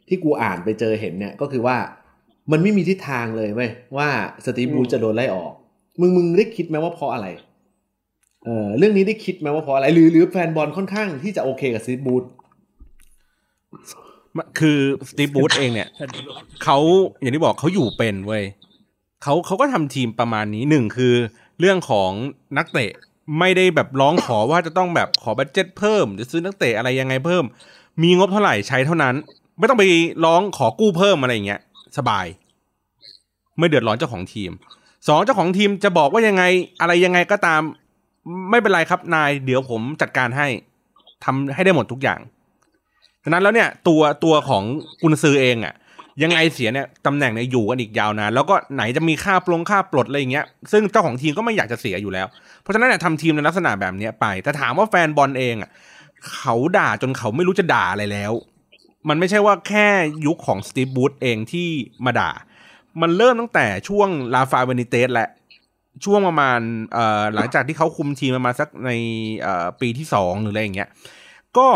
[0.08, 1.76] ที่กูอ่านไปเจอเห็นเนี่ยก็คือว่า
[2.52, 4.08] มันไม่มีทิศทางเลยเว้ยว่า
[4.44, 5.52] สตีฟบรูซจะโดนไล่ออก
[6.00, 7.26] มึงมึงได้คิดไหมว่าเพราะอะไร
[8.44, 12.24] เออเรื่องนี้ได้คิดไหมว่าเพราะอะไร หรือหรือแฟนบอลค่อนข้างที่จะโอเคกับสตีฟบรูซ
[14.58, 14.78] คือ
[15.10, 15.88] สตีฟบรูซเองเนี่ย
[16.64, 16.78] เขา
[17.20, 18.44] อย่างที่บอกเขาอยู่เป็นเว้ย
[19.22, 21.14] เขาเขาก็ทำทีมประมาณนี้หนึ่งคือ
[21.60, 22.10] เรื่องของ
[22.58, 22.90] นักเตะ
[23.38, 27.44] ไม่ได้แบบร้องขอว่าจะต้องแบบขอ budget เพิ่ม จะซื้อนักเตะอะไรยังไงเพิ่ม
[28.02, 29.14] มีงบเท่าไหร่ใช้เท่านั้น
[29.58, 29.84] ไม่ต้องไป
[30.24, 31.60] ร้องขอกู้เพิ่มอะไรอย่างเงี้ย
[31.98, 32.26] สบาย
[33.58, 34.50] ไม่เดือดร้อนเจ้าของทีม
[35.06, 36.42] สองเจ้าของทีมจะบอกว่ายังไง
[36.80, 37.62] อะไรยังไงก็ตาม
[38.50, 40.46] ไม่เป็นไรครับนาย เดี๋ยวผมจัดการให้
[41.24, 42.20] ทำให้ได้หมดทุกอย่าง
[43.24, 44.62] ฉะนั้นแล้วเนี่ยตัวตัวของ
[45.02, 45.74] กุนซือเองอะ
[46.22, 52.26] ยังไงเสียเนี่ยตำแหน่งเนี่ยอยู่กันอีกยาวนานแล้วก็ไหนจะมีค่าปลงค่าปลดอะไรอย่างเงี้ยซึ่งเจ้าของทีมก็ไม่อยากจะเสียอยู่แล้ว
[52.62, 55.70] เพราะฉะนั้นเนี่ยทำทีมในลักษณะแบบเนี้ยไป แต่ถามว่าแฟนบอลเองอะ
[56.36, 58.32] เขาด่าจนเขาไม่รู้จะด่าอะไรแล้ว
[59.08, 59.88] มันไม่ใช่ว่าแค่
[60.26, 61.68] ยุคของสตีฟบรูซเองที่
[62.04, 62.30] มาด่า
[63.00, 65.28] มันเริ่มตั้งแต่ช่วงราฟาเบนิเตซแหละ
[66.04, 66.60] ช่วงประมาณ
[66.92, 68.90] เอ่อหลังจากที่เขาคุมทีมมาสักใน
[69.40, 70.88] เอ่อปีที่สองหรืออะไรอย่างเงี้ย
[71.58, 71.68] ก็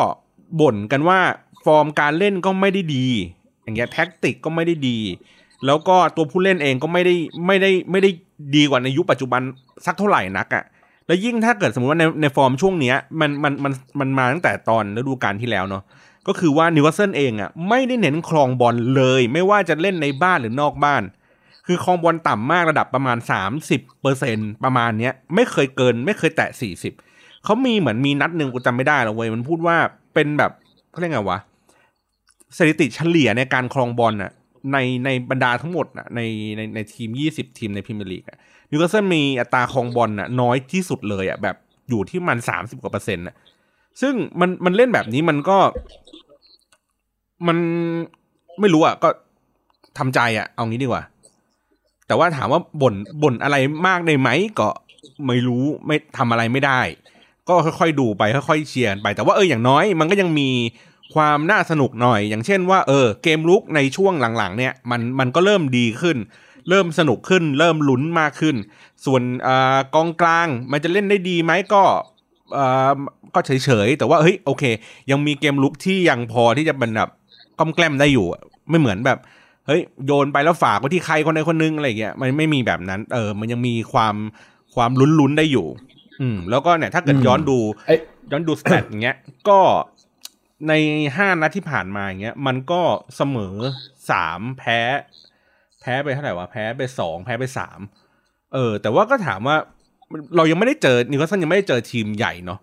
[0.61, 1.19] บ่นกันว่า
[1.65, 3.07] ฟอร์มการเล่นก็ไม่ได้ดี
[3.65, 4.99] อย่างเงี้ยแท็กติกก็ไม่ได้ดี
[5.67, 7.15] แล้วก็ตัวผู้เล่นเองก็ไม่ได้
[7.47, 8.11] ไม่ได้ไม่ได้
[8.57, 9.43] ดีกว่าในยุคปัจจุบัน
[9.87, 10.65] สักเท่าไหร่นักอะ่ะ
[11.07, 15.83] แล้วยิ่งถ้าเกิดสมมติว่าในในฟอร์มช่วงเนี้ยมันมันมันมันมาตั้งแต่ตอนฤดูกาลที่แล้วเนาะ
[16.29, 21.03] ก็คือว่านิวคาสเซิลเองอะ่ะไม่ได้เน้นครองบอลเลย ไม่ว่าจะเล่นในบ้านหรือนอกบ้าน
[21.67, 23.19] คือครองบอลต่ำมากระดับประมาณ
[23.61, 26.49] 30เปอร์เซ็นต์ประมาณเนี้ยไม่เคยเกิน ไม่เคยแตะ
[26.97, 29.77] 40เขามีเหมือนมีนัดหนึ่งกูจำไม่ได้แล้วเว้ยมันพูดว่า
[30.15, 30.53] เป็นแบบ
[30.91, 31.39] เขาเรียกไงวะ
[32.57, 34.33] สถิติเฉลี่ยในการครองบอลน่ะ
[34.73, 36.21] ในในบรรดาทั้งหมดน่ะใน
[36.57, 38.39] ในในทีม 20 ทีมในพรีเมียร์ลีกอะ
[38.71, 41.57] นิวคาสเซิลมีอัตราครองบอลน่ะน้อยที่สุดเลยอะแบบ
[41.89, 43.37] อยู่ที่มัน 30กว่าเปอร์เซ็นต์น่ะ
[44.01, 45.59] ซึ่งมันมันเล่นแบบนี้มันก็
[47.47, 47.59] มัน
[48.61, 49.09] ไม่รู้อะก็
[49.99, 51.03] ทำใจอะ เอางี้ดีกว่า
[52.07, 54.29] แต่ว่าถามว่าบ่นบ่นอะไรมากได้ไหม
[54.61, 54.69] ก็
[55.27, 56.81] ไม่รู้ไม่ทำอะไรไม่ได้
[57.49, 60.49] ก็ค่อยๆดูไปค่อยๆเชียร์ไป แต่ว่าเอออย่างน้อย มันก็ยังมี
[61.15, 66.17] ความน่าสนุกหน่อย อย่างเช่นว่าเออเกมลุกในช่วงหลังๆ เนี่ยมันมันก็เริ่มดีขึ้น
[66.69, 68.57] เริ่มสนุกขึ้น เริ่มลุ้นมากขึ้น
[69.05, 71.83] ส่วนอากองกลางมันจะเล่นได้ดีไหมก็
[72.53, 72.91] เออ
[73.35, 74.65] ก็เฉยๆ แต่ว่าเฮ้ยโอเค
[75.11, 77.11] ยังมีเกมลุกที่ยังพอที่จะเป็นแบบ
[77.59, 79.19] ก้อมแกล้มได้อยู่อะไม่เหมือนแบบ
[79.67, 84.15] เฮ้ยโยนไปแล้วฝากไว้ที่ใครคนใดคนหนึงอะไรอย่างเงี้ยมันไม่มีแบบนั้น เออ มันยังมีความ
[84.75, 85.67] ความลุ้นๆได้อยู่
[86.21, 87.95] อืม แล้วก็เนี่ยถ้าเกิดอืมย้อนดูไอ้
[88.31, 89.17] ย้อนดู stat อย่างเงี้ย
[89.49, 89.59] ก็
[90.69, 90.73] ใน
[91.17, 92.83] ห้านัดที่ผ่านมาอย่างเงี้ย มันก็
[93.17, 93.57] เสมอ
[94.11, 94.81] สามแพ้
[95.81, 97.81] แพ้ไปเท่าไหร่วะแพ้ไปสองแพ้ไปสาม
[98.55, 99.57] เออ แต่ว่าก็ถามว่า
[100.37, 102.61] เรายังไม่ได้เจอนิวคาสเซิลยังไม่ได้เจอทีมใหญ่เนาะ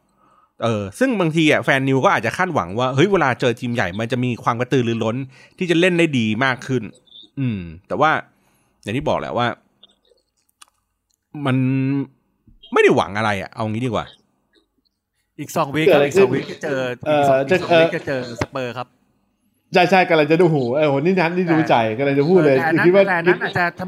[0.64, 5.16] เออซึ่งบางทีอะแฟนนิวก็อาจจะคาดหวังว่าเฮ้ยเวลาเจอทีมใหญ่มันจะมีความกระตือรือร้น
[5.58, 6.84] ที่จะเล่นได้ดีมากขึ้น
[7.40, 8.12] อืม แต่ว่า
[8.82, 9.48] อย่างที่บอกแหละว่า
[11.46, 11.58] มัน
[12.74, 14.06] ไม่ได้หวังอะไรอะเอางี้ดีกว่า
[15.42, 18.88] อีกสองวีคเกิคดรับอะไรอีกสองขึ้นวีคจะเจอเอ่ออีกสองจะอีกสองวีคเอ่อจะเจอสเปอร์ครับ
[19.74, 23.82] ใช่ใช่กำลังจะดูหูเออโหนี่นัทนี่ดูใจกำลังจะพูดเลยแต่อันนั้นคิดว่าแต่อันนั้นอาจจะท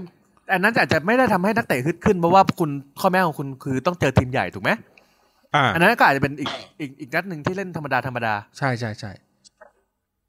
[0.53, 4.71] อันนั้นอาจจะไม่ได้ทำให้นักเตะฮึดขึ้นเพราะว่าคุณข้อแม้ของคุณคือต้องเจอทีมใหญ่ถูกไหม
[5.55, 6.51] อ่าอันนั้นก็อาจจะเป็นอีก
[6.81, 9.11] อีกอีกนัดหนึ่งที่เล่นธรรมดาธรรมดาใช่ใช่ใช่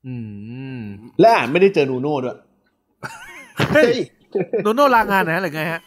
[0.07, 0.15] อื
[0.77, 0.81] ม
[1.21, 2.37] และอ่านไม่ได้เจอนูโน่ด้วย
[3.75, 5.81] เฮ้ยนูโน่ลางานนะหรือไงฮะ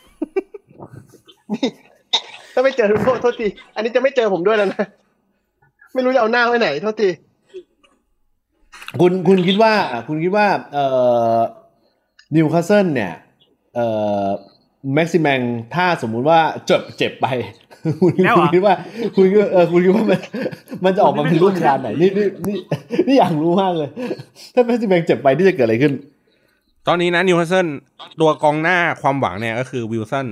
[2.53, 4.83] ถ้าไม่เจอโทษโทษทีอันนี้จะไม่เจอผมด้วยแล้วนะ
[5.97, 7.09] ไม่รู้จะเอาหน้าไว้ไหนโทษที
[9.01, 9.73] คุณคุณคิดว่า
[10.07, 10.85] คุณคิดว่า เอ่
[11.35, 11.37] อ
[12.35, 13.13] นิวคาสเซิลเนี่ย
[13.75, 13.85] เอ่
[14.23, 14.25] อ
[14.93, 15.39] แม็กซิแมง
[15.75, 17.27] ถ้าสมมุติว่าเจ็บเจ็บไป
[18.01, 18.75] คุณแล้วเหรอคุณคิดว่า
[19.15, 20.19] คุณคิดว่าเออคุณคิดว่ามัน
[20.85, 22.57] มันจะออกมาเป็นรูปการไหนนี่นี่นี่
[23.07, 23.89] นี่อยากรู้มากเลย
[24.53, 25.93] ถ้าแม็กซิแมงเจ็บไปที่จะเกิดอะไรขึ้น
[26.87, 27.67] ตอนนี้นะนิวคาสเซิล
[28.21, 30.27] ตัวกองหน้าความหวังเนี่ยก็คือวิลสัน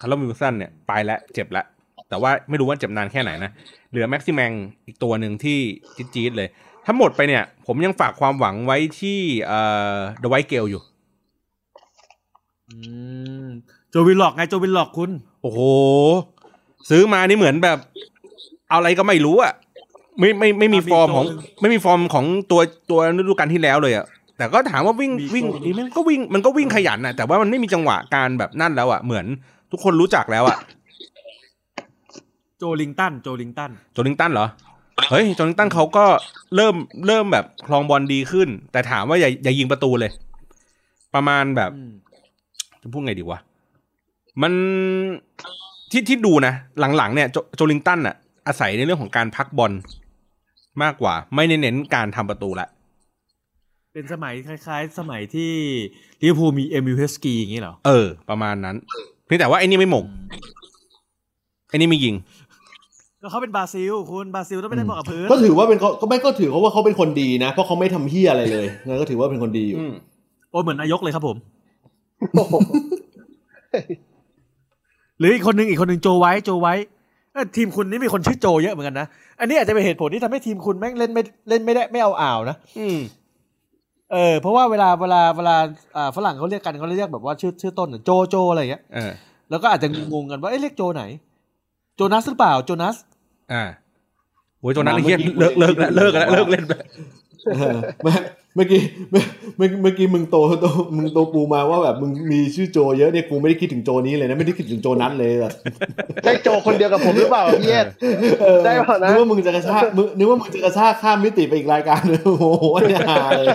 [0.00, 1.66] คาร์ลวิลสันเนี่ย ไปแล้วเจ็บแล้ว
[2.08, 3.50] แต่ว่าไม่รู้ว่าเจ็บนานแค่ไหนนะ
[3.90, 4.52] เหลือแม็กซิแมง
[4.86, 5.58] อีกตัวหนึ่งที่
[6.14, 6.48] จี๊ดๆเลย
[6.86, 9.60] ถ้าหมดไปเนี่ย ผมยังฝากความหวังไว้ที่เอ่
[9.94, 10.82] อเดอะไวท์เกลอยู่
[12.70, 12.76] อื
[13.44, 13.46] ม
[13.90, 15.10] โจวินหลอกไงโจวินหลอกคุณ
[15.42, 15.60] โอ้โห
[16.90, 17.78] ซื้อมานี่เหมือนแบบ
[18.68, 19.52] เอาอะไรก็ไม่รู้อะ
[20.18, 24.06] ไม่ไม่ไม่มีอะมีฟอร์มของตัวหนึ่งไม่มีฟอร์มของตัวตัวฤดูกาลที่แล้วเลยอะ
[24.38, 29.26] แต่ก็ถามว่าวิ่งมีวิ่งตัวดีไหมมันก็วิ่งมันก็วิ่งขยันนะแต่ว่ามันไม่มีจังหวะการแบบนั่นแล้วอะเหมือน
[29.72, 30.58] ทุกคนรู้จักแล้วอะ
[32.58, 34.46] โจลิงตันโจลิงตันโจลิงตันเหรอ
[35.10, 36.04] เฮ้ยโจลิงตันเขาก็
[36.56, 36.74] เริ่ม
[37.06, 40.10] เริ่มแบบคลองบอลดีขึ้น แต่ถามว่าอย่าอย่ายิงประตูเลย
[41.14, 41.92] ประมาณแบบอืม
[42.82, 43.38] จะพูดไงดีวะ
[44.42, 44.52] มัน
[45.90, 46.54] ที่ที่ดูนะ
[46.96, 48.14] หลังๆเนี่ยโจโจลิงตันอะ
[48.46, 49.72] อาศัยในเรื่องของการพักบอล
[50.82, 52.68] มากกว่า ไม่ได้เน้นการทำประตูละ
[53.92, 55.52] เป็นสมัยคล้าย ๆ สมัยที่
[56.22, 58.76] ลิเวอร์พูลมีเอมิลเฮสกีอย่างนี้เหรอ เออ ประมาณนั้น
[59.26, 60.04] เพียงแต่ว่าไอ้นี่ไม่โหม่ง
[61.68, 62.14] ไอ้นี่ไม่ยิง
[63.26, 69.92] ก็เขาเป็นบราซิล คุณบราซิลต้องไม่ได้บอกกับพื้นก็ถือว่าเป็นเขาก็ไม่ก็ถือเขาว่าเขาเป็นคนดีนะ เพราะเขาไม่ทำเฮียอะไรเลยงั้นก็ถือว่าเป็นคนดีอยู่อืม
[70.50, 71.36] โอ้ยเหมือนนายกเลยครับผม
[72.34, 72.54] โอ้โห
[75.18, 76.74] หรืออีกคนนึงอีกคนนึงโจไว้โจไว้
[77.32, 79.06] เอ้ยทีมคุณนี่มีคนชื่อโจเยอะเหมือนกันนะ
[79.40, 82.98] อันนี้อาจจะเป็นเหตุผลที่ทำให้ทีมคุณแม่งเล่นไม่เล่นไม่ได้ไม่เอาอ่าวนะอืม
[84.12, 85.56] เออเพราะว่าเวลาเวลาเวลา
[85.96, 89.12] อ่าฝรั่งเขาเรียกกันเขาเรียกแบบว่าชื่อชื่อต้นน่ะโจโจอะไรอย่างเงี้ยเออ
[89.50, 91.04] แล้วก็อาจจะงงๆกันว่าเอ๊ะเรียกโจไหน
[91.96, 92.96] โจนัสหรือเปล่าโจนัส
[93.52, 93.64] อ่า
[94.60, 96.72] โอ้ยตัวนั้นไอ้เฮียเลิกเลิกแล้วเลิกแล้วเลิกเล่นไป
[97.46, 98.14] เออเมื่อ
[98.54, 98.80] เมื่อกี้
[99.10, 99.22] เมื่อ
[99.56, 100.66] เมื่อเมื่อกี้มึงโตโต
[100.96, 105.52] มึงโตปูมาว่าแบบมึงมีชื่อโจเยอะเนี่ยกูไม่ได้คิดถึงโจนี้เลยนะไม่ได้คิดถึงโจนั้นเลยอะ
[106.24, 107.86] ใช่โจคนเดียวกับผมหรือเปล่าพี่เอส
[108.40, 113.46] เออได้เปล่านะนึกว่ามึงจะกระชากมึงนึกว่ามึงจะกระชากข้ามมิติไปอีกรายการหนึ่งโอ้โหเนี่ยฮาเลย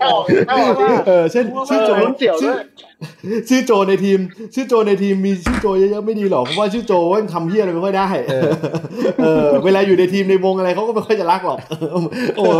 [0.00, 2.54] เอาออกเอาออกดิเออเช่นชื่อโจเออลุ้นเสี่ยวด้วยชื่อ
[3.48, 4.18] ชื่อโจในทีม
[4.54, 8.50] ชื่อโจในทีมมีชื่อโจเยอะๆไม่ดีหรอกเพราะว่าชื่อโจว่าทำเฮียอะไรไม่ค่อยได้เออ
[9.18, 11.58] เออเวลาอยู่ในทีมในวงอะไรเขาก็ไม่ค่อยจะรักหรอก
[12.36, 12.58] โอ้โห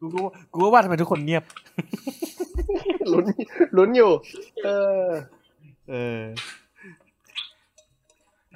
[0.00, 0.20] กูกู
[0.52, 1.44] กูก็ว่าทำไมทุกคนเงียบ
[3.12, 3.24] ลุ้น
[3.76, 4.10] ลุ้นอยู่
[4.64, 4.68] เอ
[5.02, 5.04] อ
[5.90, 6.20] เออ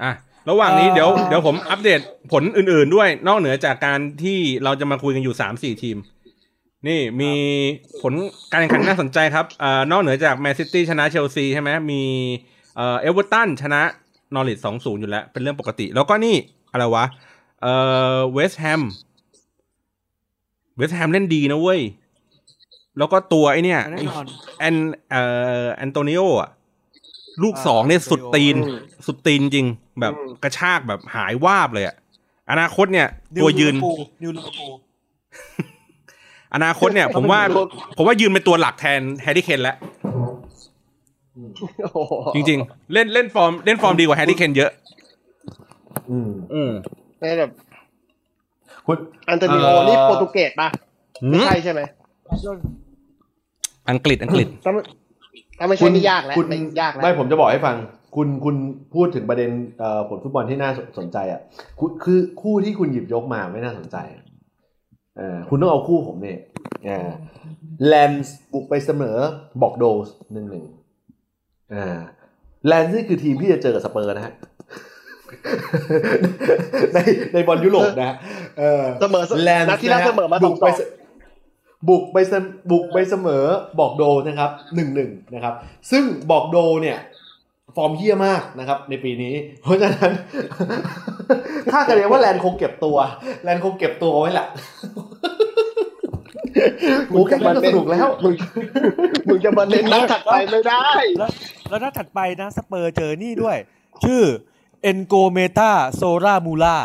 [0.02, 0.12] อะ
[0.50, 2.00] ระหว่างนี้เอ่อเดี๋ยวเดี๋ยวผมอัปเดต
[2.32, 5.96] ผลอื่นๆด้วย นอกเหนือจากการที่เราจะมาคุยกันอยู่สามสี่ทีม
[6.88, 7.32] นี่มี
[8.00, 8.14] ผล
[8.52, 12.02] การแข่งขันน่าสนใจครับอ่านอกเหนือจากแมนซิตี้ชนะเชลซีใช่ไหมมี
[12.76, 13.82] เอ่อเอเวอร์ตันชนะ
[14.34, 16.36] นอริชสองศูนย์อยู่แล้ว เป็นเรื่องปกติ แล้วก็นี่
[16.72, 17.04] อะไรวะ
[17.62, 17.74] เอ่
[18.16, 18.82] อเวสต์แฮม
[20.76, 21.80] เวสต์แฮมเล่นดีนะเว้ย
[22.98, 24.24] แล้วก็ตัวไอเนี่ยแน่นอน
[24.58, 24.76] แอน
[25.10, 25.22] เอ่
[25.62, 26.50] อแอนโตนิโออะ
[27.42, 29.66] ลูกสองเนี่ยสุดตีนอืมสุดตีนจริง
[30.00, 31.96] แบบอืมกระชากแบบหายวาบเลยอะ
[32.50, 33.08] อนาคตเนี่ย
[33.42, 33.74] ตัวยืน
[34.22, 34.48] นิวลิเว
[36.54, 37.40] อร์พูลอนาคตเนี่ย ผมว่า
[37.96, 39.76] ผมว่ายืนเป็นตัวหลักแทนแฮร์รี่เคนแล้ว
[41.94, 44.70] โอ้โหจริง ๆ เล่นเล่นฟอร์มเล่นฟอร์มดีกว่าแฮร์รี่เคนเยอะ
[46.10, 46.70] อืมอืม
[47.20, 47.50] ในแบบ
[48.86, 48.96] คุณ
[49.28, 50.68] อันโตนิโอเอ่อนี่โปรตุเกสป่ะ
[51.24, 51.80] หืไม่มใช่ใช่ไหม
[53.90, 54.82] อังกฤษอังกฤษถ้าไม่
[55.58, 57.76] ถ้าไม่ใช่นี่ยากแล้วคุณไม่ยากแล้วไม่ผมจะบอกให้ฟัง
[58.16, 58.56] คุณคุณ
[58.94, 61.40] พูดถึงประเด็นเอ่อผลฟุตบอลที่น่าสนใจอะ
[61.80, 64.31] คุณคือคู่ที่คุณหยิบยกมาไม่น่าสนใจเออ
[65.48, 66.38] คุณต้องเอาคู่ผมเนี่ย
[67.86, 69.16] แลนส์บุกไปเสมอ
[69.62, 70.64] บอกโดสหนึ่งหนึ่ง
[71.74, 72.00] อ่า
[72.66, 74.34] แลนส์นี่คือทีมที่จะเจอกับสเปอร์นะฮะ
[76.94, 76.98] ใน
[77.32, 78.16] ในบอลยุโรปนะฮะ
[78.58, 80.80] เออเสมอแลนด์นัดที่แล้วนะฮะเสมอมาสบุองกสไปองเส
[81.88, 83.44] บุกไปเสมบุกไปเสมอ
[83.80, 85.54] บอร์กโดซ์นะครับหนึ่งหนึ่งนะครับ
[85.90, 86.98] ซึ่งบอร์กโดซ์เนี่ย
[87.76, 90.12] ฟอร์มเหี้ยมากนะครับ ในปีนี้ เพราะฉะนั้น
[91.72, 92.96] ถ้ากันเลยว่าแรนส์คงเก็บตัว
[93.42, 94.46] แรนส์คงเก็บตัวไว้แหละ
[97.08, 98.34] โอ้แค่นี้ก็สนุกแล้วมึง
[99.26, 101.30] มึงจะมาเน้นนัดถัดไปไม่ได้ แล้ว
[101.68, 103.56] แล้วนัดถัดไปนะสเปอร์เจอนี่ด้วย
[104.04, 104.22] ชื่อ
[104.82, 106.76] เอนโกเมตาโซรามูล่า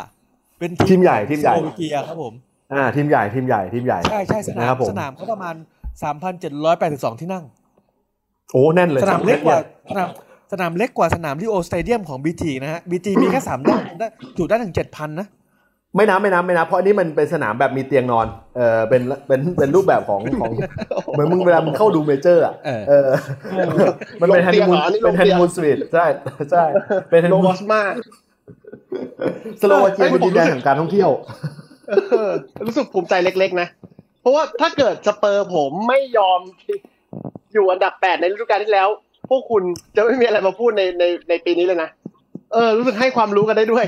[0.60, 2.34] เป็นทีมใหญ่ทีมใหญ่สโลวาเกียครับผม
[2.74, 5.56] อ่าทีมใหญ่ทีมใหญ่ทีมใหญ่ใช่ใช่สนานะคมรับผมสนามเขาประมาณ
[6.38, 7.44] 3,782ที่นั่ง
[8.52, 9.60] โอ้แน่นเลย สนามเล็กกว่า
[9.92, 10.10] สนาม
[10.52, 15.28] สนามเล็กกว่าสนามที่โอสเตเดียมของบีจีนะฮะบีจีมีแค่สามด้านได้จุได้ถึงเจ็ดพันนะ
[15.96, 20.52] ไม่นับไม่นับไม่นับเพราะอันนี้มันเป็นสนามแบบมีเตียงนอน เออเป็นเป็นเป็นรูปแบบของของ
[21.12, 23.10] เหมือนมึงเวลามึงเข้าดูเมเจอร์อะเออเออ
[24.22, 26.06] มันเป็นลงฮันเตีนียงมูเหรนออันนี้ลเป็งนฮันเตีนียงมูนสวีทใช่
[26.52, 26.64] ใช่
[27.10, 27.82] เป็นฮันโลนีมูบอนสมา
[29.62, 31.10] สโลวาเกียเอ้ยเป็นดินแดนแห่งการท่องเที่ยว
[32.10, 32.32] เออ
[32.68, 33.68] รู้สึกภูมิใจเล็กๆนะ
[34.22, 36.40] เพราะว่าถ้าเกิดสเปอร์ผมไม่ยอม
[37.54, 38.90] อยู่อันดับแปดในฤดูกาลที่แล้ว
[39.30, 39.64] พวกคุณ
[39.96, 41.90] จะไม่มีอะไรมาพูดในในในปีนี้เลยนะ
[42.54, 43.86] เออ รู้สึกให้ความรู้กันได้ด้วย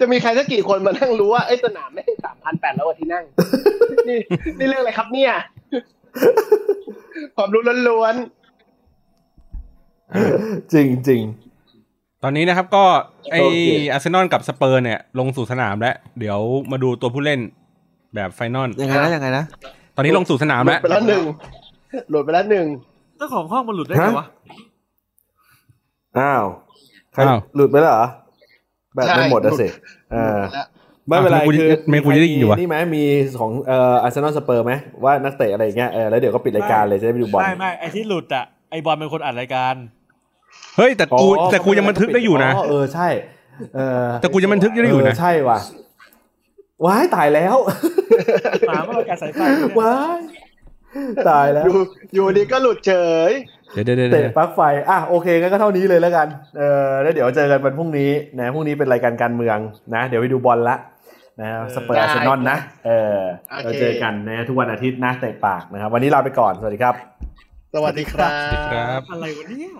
[0.00, 3.24] จะมีใครสักกี่คนมานั่งรู้ว่าไอ้สนามไม่สามพันแปดร้อยกว่าที่นั่ง
[4.08, 4.18] นี่
[4.58, 5.32] นี่เรื่องอะไรครับเนี่ย
[7.36, 8.14] ความรู้ล้วน
[10.72, 11.22] จริงจริง
[12.22, 12.84] ตอนนี้นะครับก็
[13.30, 16.38] ไอโอเคอาร์เซนอลกับสเปอร์เนี่ย ลงสู่สนามแล้ว เดี๋ยว
[16.70, 17.40] มาดูตัวผู้เล่น
[18.14, 19.44] แบบไฟนอลยังไงนะยังไงนะ
[19.96, 21.24] ตอนนี้ลงสู่สนามๆหลุแล้ดวไปแล้วหนึ่ง
[22.10, 22.66] หลุดไปแล้วหนึ่ง
[23.20, 24.26] เจ้าของห้องมันหลุดได้ไงวะ
[26.18, 26.44] อ้าว
[27.12, 28.06] ใครอ้าว หลุดไปแล้วเหรอ
[28.94, 29.66] แบบไม่หมดอะสิ
[30.12, 30.40] เออ
[31.06, 33.04] ไม่เป็นไรอ้าวทำไมกูคือทำไมกูจะได้ยินอยู่วะนี่ไหมมี
[33.40, 34.72] ของเอ่ออาร์เซนอลสเปอร์ไหม
[35.04, 39.74] ว่านักเตะอะไรอย่างเงี้ยเออแล้วเดี๋ยวก็ปิดรายการเลยจะได้ไปดูบอล ไม่ไม่ไอที่หลุดอะไอบอลเป็นคนอัดรายการ
[40.76, 43.08] เฮ้ยแต่กูอ๋อแต่กูยังบันทึกได้อยู่นะอ๋อเออใช่
[43.74, 45.58] เออแต่กูยังบันทึกได้อยู่นะ เใช่ว่ะ
[46.84, 47.56] ว้ายตายแล้ว
[48.68, 49.40] หมาเมื่อรายการสายไฟ
[49.80, 50.20] ว้าย
[51.28, 51.78] ตายแล้วอยู่
[52.14, 52.92] อยู่ดีก็หลุดเฉ
[53.28, 53.30] ย
[53.72, 54.60] เดี๋ยวเดี๋ยวเดี๋ยวเตะเดี๋ยวปลั๊กไฟ
[54.90, 56.26] อะโอเคงั้นก็เท่านี้เลยแล้วกัน
[56.58, 59.58] เออแล้วเดี๋ยวเจอกันวันพรุ่งนี้นะพรุ่งนี้เป็นรายการการเมือง
[59.94, 60.76] นะ เดี๋ยวไปดูบอลละ
[61.40, 63.18] นะสเปอร์ได้อาร์เซนอลนะ เออ
[63.48, 66.94] โอเคเราเจอกันนะทุกวันอาทิตย์นะเตะปากนะครับ วันนี้ลาไปก่อน สวัสดีครับ
[67.74, 68.30] สวัสดีครับ
[68.72, 69.70] ครับอะไรวะเนี่ย